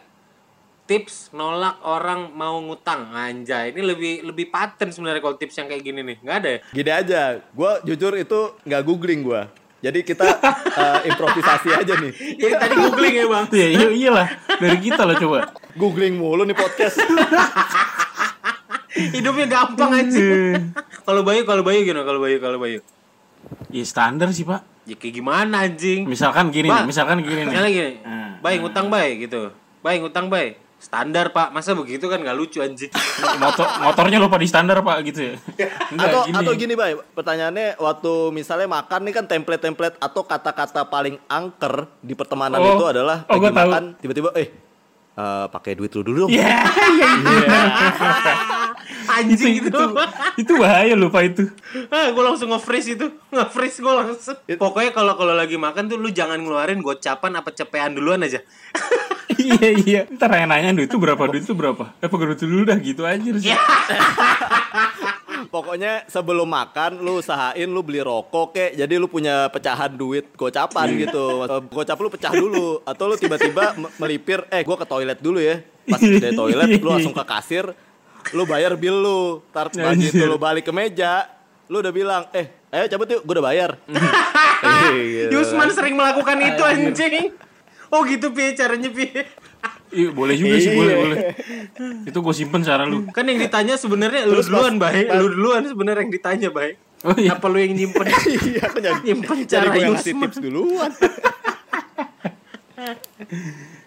tips 0.87 1.31
nolak 1.31 1.83
orang 1.83 2.31
mau 2.33 2.57
ngutang? 2.59 3.11
Anjay, 3.11 3.71
ini 3.71 3.83
lebih 3.83 4.13
lebih 4.23 4.47
paten 4.47 4.89
sebenarnya 4.89 5.21
kalau 5.21 5.35
tips 5.35 5.55
yang 5.55 5.67
kayak 5.67 5.83
gini 5.83 6.01
nih. 6.01 6.17
Nggak 6.19 6.37
ada 6.37 6.49
ya? 6.49 6.59
Gini 6.71 6.91
aja, 6.93 7.21
gue 7.45 7.71
jujur 7.85 8.13
itu 8.15 8.41
nggak 8.63 8.83
googling 8.83 9.23
gue. 9.23 9.43
Jadi 9.77 10.03
kita 10.03 10.25
eh, 10.83 10.99
improvisasi 11.07 11.69
aja 11.71 11.95
nih. 11.95 12.13
Jadi 12.41 12.55
tadi 12.57 12.75
googling 12.77 13.15
ya 13.15 13.27
bang. 13.27 13.45
Iya 13.51 13.67
iya 13.69 13.89
iyalah 13.93 14.29
dari 14.57 14.79
kita 14.81 15.03
lah 15.03 15.15
coba 15.15 15.39
Googling 15.75 16.17
mulu 16.17 16.43
nih 16.43 16.57
podcast. 16.57 16.97
Hidupnya 18.97 19.47
gampang 19.47 19.93
anjing. 19.95 20.73
kalau 21.05 21.21
Bayu, 21.21 21.45
kalau 21.45 21.61
Bayu 21.61 21.85
gimana? 21.85 22.03
Kalau 22.03 22.17
Bayu, 22.17 22.41
kalau 22.41 22.57
Bayu. 22.57 22.81
ya 23.69 23.85
standar 23.85 24.33
sih 24.33 24.43
pak 24.43 24.65
Ya 24.89 24.97
kayak 24.97 25.15
gimana 25.17 25.63
anjing? 25.63 26.03
misalkan 26.03 26.49
gini 26.49 26.67
Pak, 26.67 26.83
nih 26.83 26.87
misalkan 26.89 27.19
gini 27.21 27.43
nih 27.43 27.47
Misalnya 27.47 27.71
gini, 27.71 27.93
Hmm. 28.03 28.31
Bay 28.41 28.57
ngutang 28.57 28.87
Bay 28.87 29.09
gitu. 29.21 29.51
Bay 29.83 29.99
ngutang 29.99 30.27
Bay. 30.27 30.57
Standar 30.77 31.31
pak, 31.31 31.51
masa 31.51 31.73
begitu 31.73 32.05
kan 32.05 32.21
gak 32.21 32.35
lucu 32.35 32.61
anjing. 32.61 32.93
motor 33.43 33.65
motornya 33.81 34.19
lupa 34.19 34.37
di 34.37 34.45
standar 34.45 34.81
pak 34.81 34.97
gitu 35.05 35.21
ya 35.23 35.35
Enggak, 35.93 36.07
atau 36.07 36.21
atau 36.29 36.53
gini, 36.53 36.75
Bay, 36.75 36.93
pertanyaannya 37.11 37.77
waktu 37.77 38.13
misalnya 38.31 38.69
makan 38.69 39.01
nih 39.03 39.15
kan 39.15 39.25
template-template 39.25 39.97
atau 39.97 40.23
kata-kata 40.23 40.85
paling 40.85 41.17
angker 41.27 41.89
di 41.99 42.13
pertemanan 42.13 42.59
Oh. 42.59 42.77
itu 42.77 42.85
adalah 42.87 43.25
Oh, 43.25 43.35
lagi 43.35 43.41
gua 43.41 43.51
tahu. 43.51 43.61
makan 43.67 43.83
tiba-tiba 43.97 44.29
eh 44.35 44.49
eh, 45.17 45.47
pakai 45.49 45.73
duit 45.75 45.93
lu 45.97 46.03
dulu 46.05 46.19
dong. 46.27 46.31
Iya, 46.33 46.61
iya, 46.97 47.11
iya. 47.25 47.61
Anjing 49.07 49.65
itu, 49.65 49.71
gitu. 49.71 49.73
itu, 49.73 49.85
itu 50.45 50.53
bahaya 50.61 50.93
lupa 50.93 51.25
itu. 51.25 51.49
ah, 51.89 52.13
gue 52.13 52.23
langsung 52.23 52.53
nge-freeze 52.53 53.01
itu. 53.01 53.07
Nge-freeze 53.33 53.81
gue 53.81 53.93
langsung. 53.93 54.37
Pokoknya 54.61 54.93
kalau 54.93 55.17
kalau 55.17 55.33
lagi 55.33 55.57
makan 55.57 55.89
tuh 55.89 55.97
lu 55.97 56.13
jangan 56.13 56.37
ngeluarin 56.43 56.85
gocapan 56.85 57.41
apa 57.41 57.51
cepean 57.55 57.97
duluan 57.97 58.21
aja. 58.21 58.45
iya, 59.41 59.69
iya. 59.73 60.01
Ntar 60.13 60.31
yang 60.37 60.53
nanya 60.53 60.77
duit 60.77 60.91
itu 60.93 60.99
berapa, 61.01 61.23
duit 61.33 61.49
itu 61.49 61.55
berapa. 61.57 61.97
Eh, 62.03 62.09
pakai 62.11 62.27
duit 62.35 62.41
dulu 62.45 62.63
dah 62.69 62.79
gitu 62.83 63.03
aja 63.09 63.31
sih. 63.41 63.55
Pokoknya 65.47 66.05
sebelum 66.07 66.45
makan 66.45 66.99
lu 66.99 67.19
usahain 67.19 67.65
lu 67.65 67.81
beli 67.81 67.99
rokok 67.99 68.53
kek. 68.53 68.71
Jadi 68.75 68.95
lu 68.95 69.07
punya 69.07 69.49
pecahan 69.49 69.89
duit 69.89 70.31
gocapan 70.33 70.87
Iya. 70.89 70.99
gitu. 71.05 71.27
Eh, 71.43 71.63
Gocap 71.67 71.97
lu 71.97 72.09
pecah 72.09 72.33
dulu 72.33 72.81
atau 72.83 73.05
lu 73.07 73.15
tiba-tiba 73.15 73.75
me- 73.75 73.93
melipir 73.97 74.45
eh 74.49 74.63
gua 74.63 74.75
ke 74.75 74.85
toilet 74.85 75.17
dulu 75.17 75.39
ya. 75.39 75.59
Pas 75.85 75.99
dari 75.99 76.33
toilet 76.33 76.69
lu 76.75 76.89
langsung 76.89 77.13
ke 77.13 77.25
kasir 77.25 77.65
lu 78.31 78.43
bayar 78.43 78.75
bill 78.75 78.97
lu. 78.97 79.21
Tar 79.49 79.69
begitu 79.69 80.17
Anjir. 80.17 80.27
lu 80.27 80.37
balik 80.37 80.63
ke 80.63 80.73
meja 80.73 81.31
lu 81.67 81.79
udah 81.79 81.91
bilang, 81.91 82.23
"Eh, 82.31 82.47
ayo 82.71 82.87
cabut 82.87 83.07
yuk, 83.09 83.23
gua 83.23 83.35
udah 83.35 83.47
bayar." 83.47 83.71
Gitu. 84.87 85.31
Yusman 85.33 85.69
sering 85.69 85.95
melakukan 85.95 86.39
itu 86.41 86.63
anjing. 86.63 87.35
Oh 87.87 88.03
gitu 88.03 88.31
Pi 88.31 88.51
caranya 88.53 88.89
Pi. 88.89 89.07
Iya, 89.97 90.13
boleh 90.13 90.35
juga 90.37 90.57
sih, 90.61 90.77
boleh, 90.77 90.93
Iya. 90.93 91.01
boleh. 91.01 91.19
Itu 92.05 92.19
gue 92.21 92.35
simpen 92.37 92.61
cara 92.61 92.85
lu. 92.85 93.09
Kan 93.09 93.25
yang 93.25 93.41
ditanya 93.41 93.75
sebenarnya 93.75 94.29
lu 94.29 94.37
duluan, 94.39 94.77
Bay. 94.77 95.09
Lu 95.09 95.33
duluan 95.33 95.65
sebenarnya 95.65 96.05
yang 96.05 96.13
ditanya, 96.13 96.49
Bay. 96.53 96.77
Oh 97.01 97.17
iya. 97.17 97.33
Apa 97.33 97.49
lu 97.49 97.57
yang 97.57 97.73
nyimpen? 97.73 98.05
Iya, 98.29 98.61
aku 98.69 98.79
jadi, 98.85 99.01
Nyimpen 99.01 99.37
cara 99.49 99.73
yang 99.73 99.97
ngasih 99.97 100.15
tips 100.17 100.39
duluan. 100.39 100.91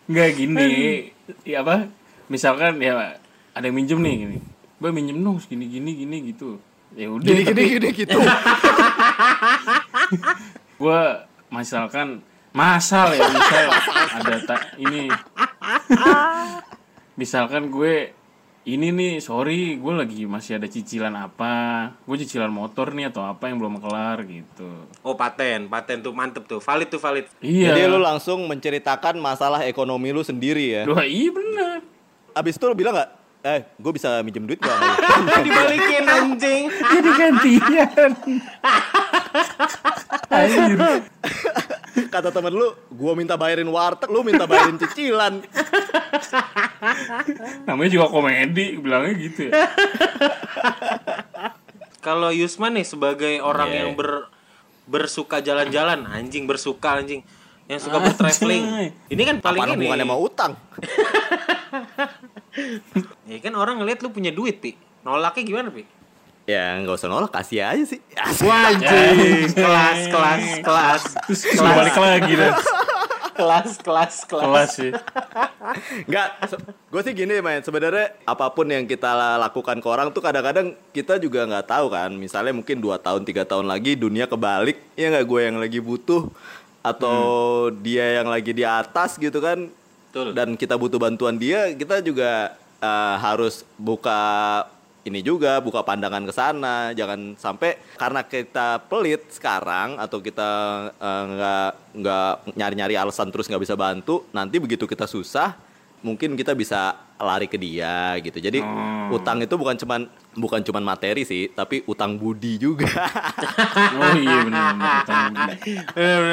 Enggak 0.10 0.30
gini. 0.34 0.70
Ya 1.46 1.62
apa? 1.62 1.86
Misalkan 2.26 2.82
ya 2.82 3.18
ada 3.54 3.66
yang 3.66 3.78
minjem 3.78 4.00
nih 4.02 4.16
gini. 4.26 4.38
Mbak 4.80 4.92
minjem 4.96 5.18
dong 5.20 5.38
segini 5.38 5.70
gini 5.70 5.92
gini 5.94 6.18
gitu. 6.34 6.58
Ya 6.98 7.06
udah. 7.12 7.22
Gini 7.26 7.42
gini 7.46 7.62
gini 7.78 7.90
gitu. 7.94 8.18
gue 10.80 11.02
misalkan 11.52 12.24
masal 12.50 13.14
ya 13.14 13.30
misal 13.30 13.68
ada 14.16 14.36
ta- 14.42 14.74
ini 14.80 15.06
misalkan 17.20 17.68
gue 17.68 18.16
ini 18.62 18.92
nih 18.92 19.18
sorry 19.18 19.76
gue 19.76 19.94
lagi 19.94 20.24
masih 20.24 20.56
ada 20.56 20.68
cicilan 20.68 21.12
apa 21.12 21.54
gue 22.00 22.16
cicilan 22.18 22.48
motor 22.48 22.92
nih 22.92 23.10
atau 23.10 23.24
apa 23.24 23.48
yang 23.48 23.58
belum 23.58 23.80
kelar 23.80 24.24
gitu 24.24 24.70
Oh, 25.00 25.16
paten. 25.16 25.66
Paten 25.66 26.00
tuh 26.00 26.12
mantep 26.12 26.44
tuh. 26.46 26.60
Valid 26.60 26.88
tuh 26.88 27.00
valid. 27.00 27.26
iya 27.40 27.72
Jadi 27.72 27.88
lu 27.88 27.98
langsung 27.98 28.46
menceritakan 28.46 29.16
masalah 29.18 29.64
ekonomi 29.64 30.12
lu 30.12 30.22
sendiri 30.22 30.76
ya. 30.76 30.84
Duh, 30.84 31.02
iya 31.02 31.32
bener 31.32 31.80
Abis 32.32 32.56
itu 32.56 32.64
lu 32.64 32.76
bilang 32.76 32.94
nggak, 32.94 33.10
eh, 33.42 33.62
gue 33.74 33.92
bisa 33.92 34.22
minjem 34.22 34.46
duit 34.46 34.60
gak? 34.60 34.76
Dibalikin 35.46 36.06
anjing. 36.06 36.64
jadi 36.70 37.10
gantian 37.12 38.12
Anjir. 40.30 40.78
Kata 42.10 42.30
temen 42.30 42.50
lu, 42.50 42.68
gue 42.90 43.14
minta 43.14 43.34
bayarin 43.34 43.70
warteg, 43.70 44.10
lu 44.10 44.22
minta 44.22 44.44
bayarin 44.44 44.78
cicilan. 44.78 45.46
namanya 47.64 47.90
juga 47.92 48.08
komedi 48.08 48.78
bilangnya 48.78 49.14
gitu 49.20 49.40
ya 49.48 49.52
Kalau 52.00 52.32
Yusman 52.32 52.74
nih 52.74 52.88
sebagai 52.88 53.34
orang 53.40 53.70
Iya. 53.70 53.78
yang 53.84 53.92
ber 53.94 54.32
bersuka 54.86 55.38
jalan-jalan, 55.38 56.08
anjing 56.08 56.48
bersuka 56.48 56.98
anjing. 56.98 57.22
Yang 57.70 57.86
suka 57.86 58.02
bertraveling. 58.02 58.64
Anjay. 58.66 58.88
Ini 59.08 59.22
kan 59.22 59.38
paling 59.38 59.62
Apaan 59.62 59.70
ini. 59.70 59.86
hubungannya 59.86 60.08
mau 60.08 60.20
utang? 60.20 60.58
Ya 63.24 63.38
kan 63.40 63.54
orang 63.54 63.78
ngeliat 63.78 64.02
lu 64.02 64.10
punya 64.10 64.34
duit, 64.34 64.58
Pi. 64.58 64.74
Nolaknya 65.06 65.44
gimana, 65.46 65.70
Pi? 65.70 65.86
Ya 66.50 66.82
nggak 66.82 66.98
usah 66.98 67.10
nolak, 67.14 67.30
kasih 67.30 67.62
aja 67.62 67.84
sih. 67.86 68.02
Wah, 68.42 68.74
anjing. 68.74 69.54
kelas, 69.70 70.00
kelas, 70.10 70.44
kelas. 70.66 71.04
terus 71.30 71.42
lu 71.54 71.62
balik 71.62 71.94
lagi 71.94 72.34
dah 72.34 72.58
Kelas, 73.40 73.78
kelas, 73.80 74.14
kelas. 74.28 74.44
kelas 74.44 74.70
sih 74.76 74.92
Nggak, 76.10 76.28
gue 76.92 77.02
sih 77.06 77.14
gini 77.16 77.40
main. 77.40 77.62
Sebenarnya 77.64 78.12
apa 78.28 78.52
pun 78.52 78.66
yang 78.68 78.84
kita 78.84 79.38
lakukan 79.40 79.80
ke 79.80 79.88
orang 79.88 80.12
tuh 80.12 80.20
kadang-kadang 80.20 80.76
kita 80.92 81.22
juga 81.22 81.46
nggak 81.46 81.70
tahu 81.70 81.88
kan. 81.94 82.10
Misalnya 82.18 82.52
mungkin 82.52 82.82
dua 82.82 82.98
tahun 83.00 83.24
tiga 83.24 83.46
tahun 83.46 83.70
lagi 83.70 83.96
dunia 83.96 84.26
kebalik, 84.26 84.76
ya 84.98 85.14
nggak 85.14 85.24
gue 85.30 85.42
yang 85.46 85.56
lagi 85.62 85.80
butuh 85.80 86.28
atau 86.84 87.16
dia 87.80 88.20
yang 88.20 88.28
lagi 88.28 88.52
di 88.52 88.66
atas 88.66 89.16
gitu 89.16 89.40
kan. 89.40 89.70
Betul. 90.10 90.34
Dan 90.34 90.58
kita 90.58 90.76
butuh 90.76 90.98
bantuan 91.00 91.38
dia, 91.38 91.70
kita 91.78 92.02
juga 92.04 92.58
eh, 92.82 93.16
harus 93.22 93.64
buka 93.80 94.20
ini 95.02 95.20
juga 95.20 95.60
buka 95.60 95.82
pandangan 95.82 96.24
ke 96.24 96.34
sana. 96.34 96.92
Jangan 96.92 97.36
sampai 97.36 97.80
karena 97.96 98.22
kita 98.24 98.84
pelit 98.86 99.32
sekarang 99.32 99.96
atau 99.96 100.20
kita 100.20 100.50
eh, 100.94 101.24
nggak 101.30 101.70
nggak 101.96 102.32
nyari-nyari 102.56 102.96
alasan 102.96 103.30
terus 103.30 103.48
nggak 103.48 103.64
bisa 103.64 103.76
bantu 103.76 104.28
nanti 104.32 104.60
begitu 104.60 104.84
kita 104.84 105.06
susah 105.06 105.56
mungkin 106.00 106.40
kita 106.40 106.56
bisa 106.56 106.96
lari 107.20 107.52
ke 107.52 107.60
dia 107.60 108.16
gitu. 108.20 108.40
Jadi 108.40 108.64
Hmm. 108.64 109.12
utang 109.12 109.44
itu 109.44 109.52
bukan 109.54 109.76
cuman 109.76 110.08
bukan 110.32 110.62
cuman 110.64 110.84
materi 110.86 111.28
sih 111.28 111.52
tapi 111.52 111.84
utang 111.86 112.16
budi 112.16 112.56
juga. 112.56 112.88
Oh 114.00 114.16
iya 114.16 114.38
benar 114.48 114.72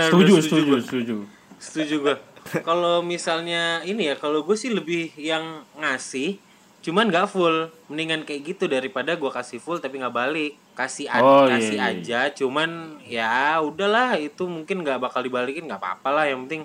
Setuju, 0.06 0.34
setuju, 0.38 0.74
setuju. 0.80 1.16
setuju. 1.58 1.94
gue 1.98 2.14
kalau 2.62 3.02
misalnya 3.02 3.82
ini 3.82 4.06
ya 4.06 4.14
kalau 4.14 4.46
gue 4.46 4.54
sih 4.54 4.70
lebih 4.70 5.10
yang 5.18 5.66
ngasih 5.74 6.38
cuman 6.86 7.10
nggak 7.10 7.26
full. 7.26 7.66
Mendingan 7.86 8.22
kayak 8.22 8.46
gitu 8.46 8.64
daripada 8.66 9.12
gue 9.12 9.26
kasih 9.28 9.58
full 9.58 9.76
tapi 9.76 9.98
nggak 9.98 10.14
balik. 10.14 10.54
Kasih 10.72 11.10
a- 11.10 11.18
Oh, 11.18 11.44
iya, 11.44 11.58
kasih 11.58 11.74
iya. 11.74 11.90
aja 11.90 12.20
cuman 12.30 12.70
ya 13.02 13.34
udahlah 13.58 14.14
itu 14.16 14.46
mungkin 14.46 14.80
nggak 14.80 15.02
bakal 15.02 15.18
dibalikin 15.20 15.66
nggak 15.66 15.76
apa-apa 15.76 16.08
lah. 16.12 16.24
Yang 16.24 16.38
penting 16.44 16.62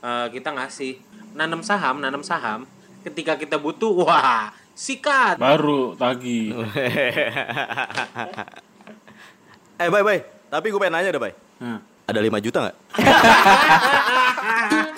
eh, 0.00 0.26
kita 0.32 0.48
ngasih. 0.50 0.92
Nanam 1.30 1.60
saham 1.60 2.00
nanam 2.00 2.24
saham. 2.24 2.64
Ketika 3.00 3.36
kita 3.36 3.54
butuh 3.54 3.92
wah 4.00 4.48
sikat. 4.72 5.36
Baru 5.36 5.92
tagi. 5.94 6.56
eh 9.76 9.88
bye 9.88 10.00
bye 10.00 10.20
tapi 10.46 10.68
gue 10.68 10.76
pengen 10.76 10.92
nanya 10.92 11.08
deh 11.08 11.16
bye 11.18 11.32
Nah. 11.56 11.80
ada 12.04 12.20
5 12.20 12.36
juta 12.38 12.58
nggak 12.60 12.76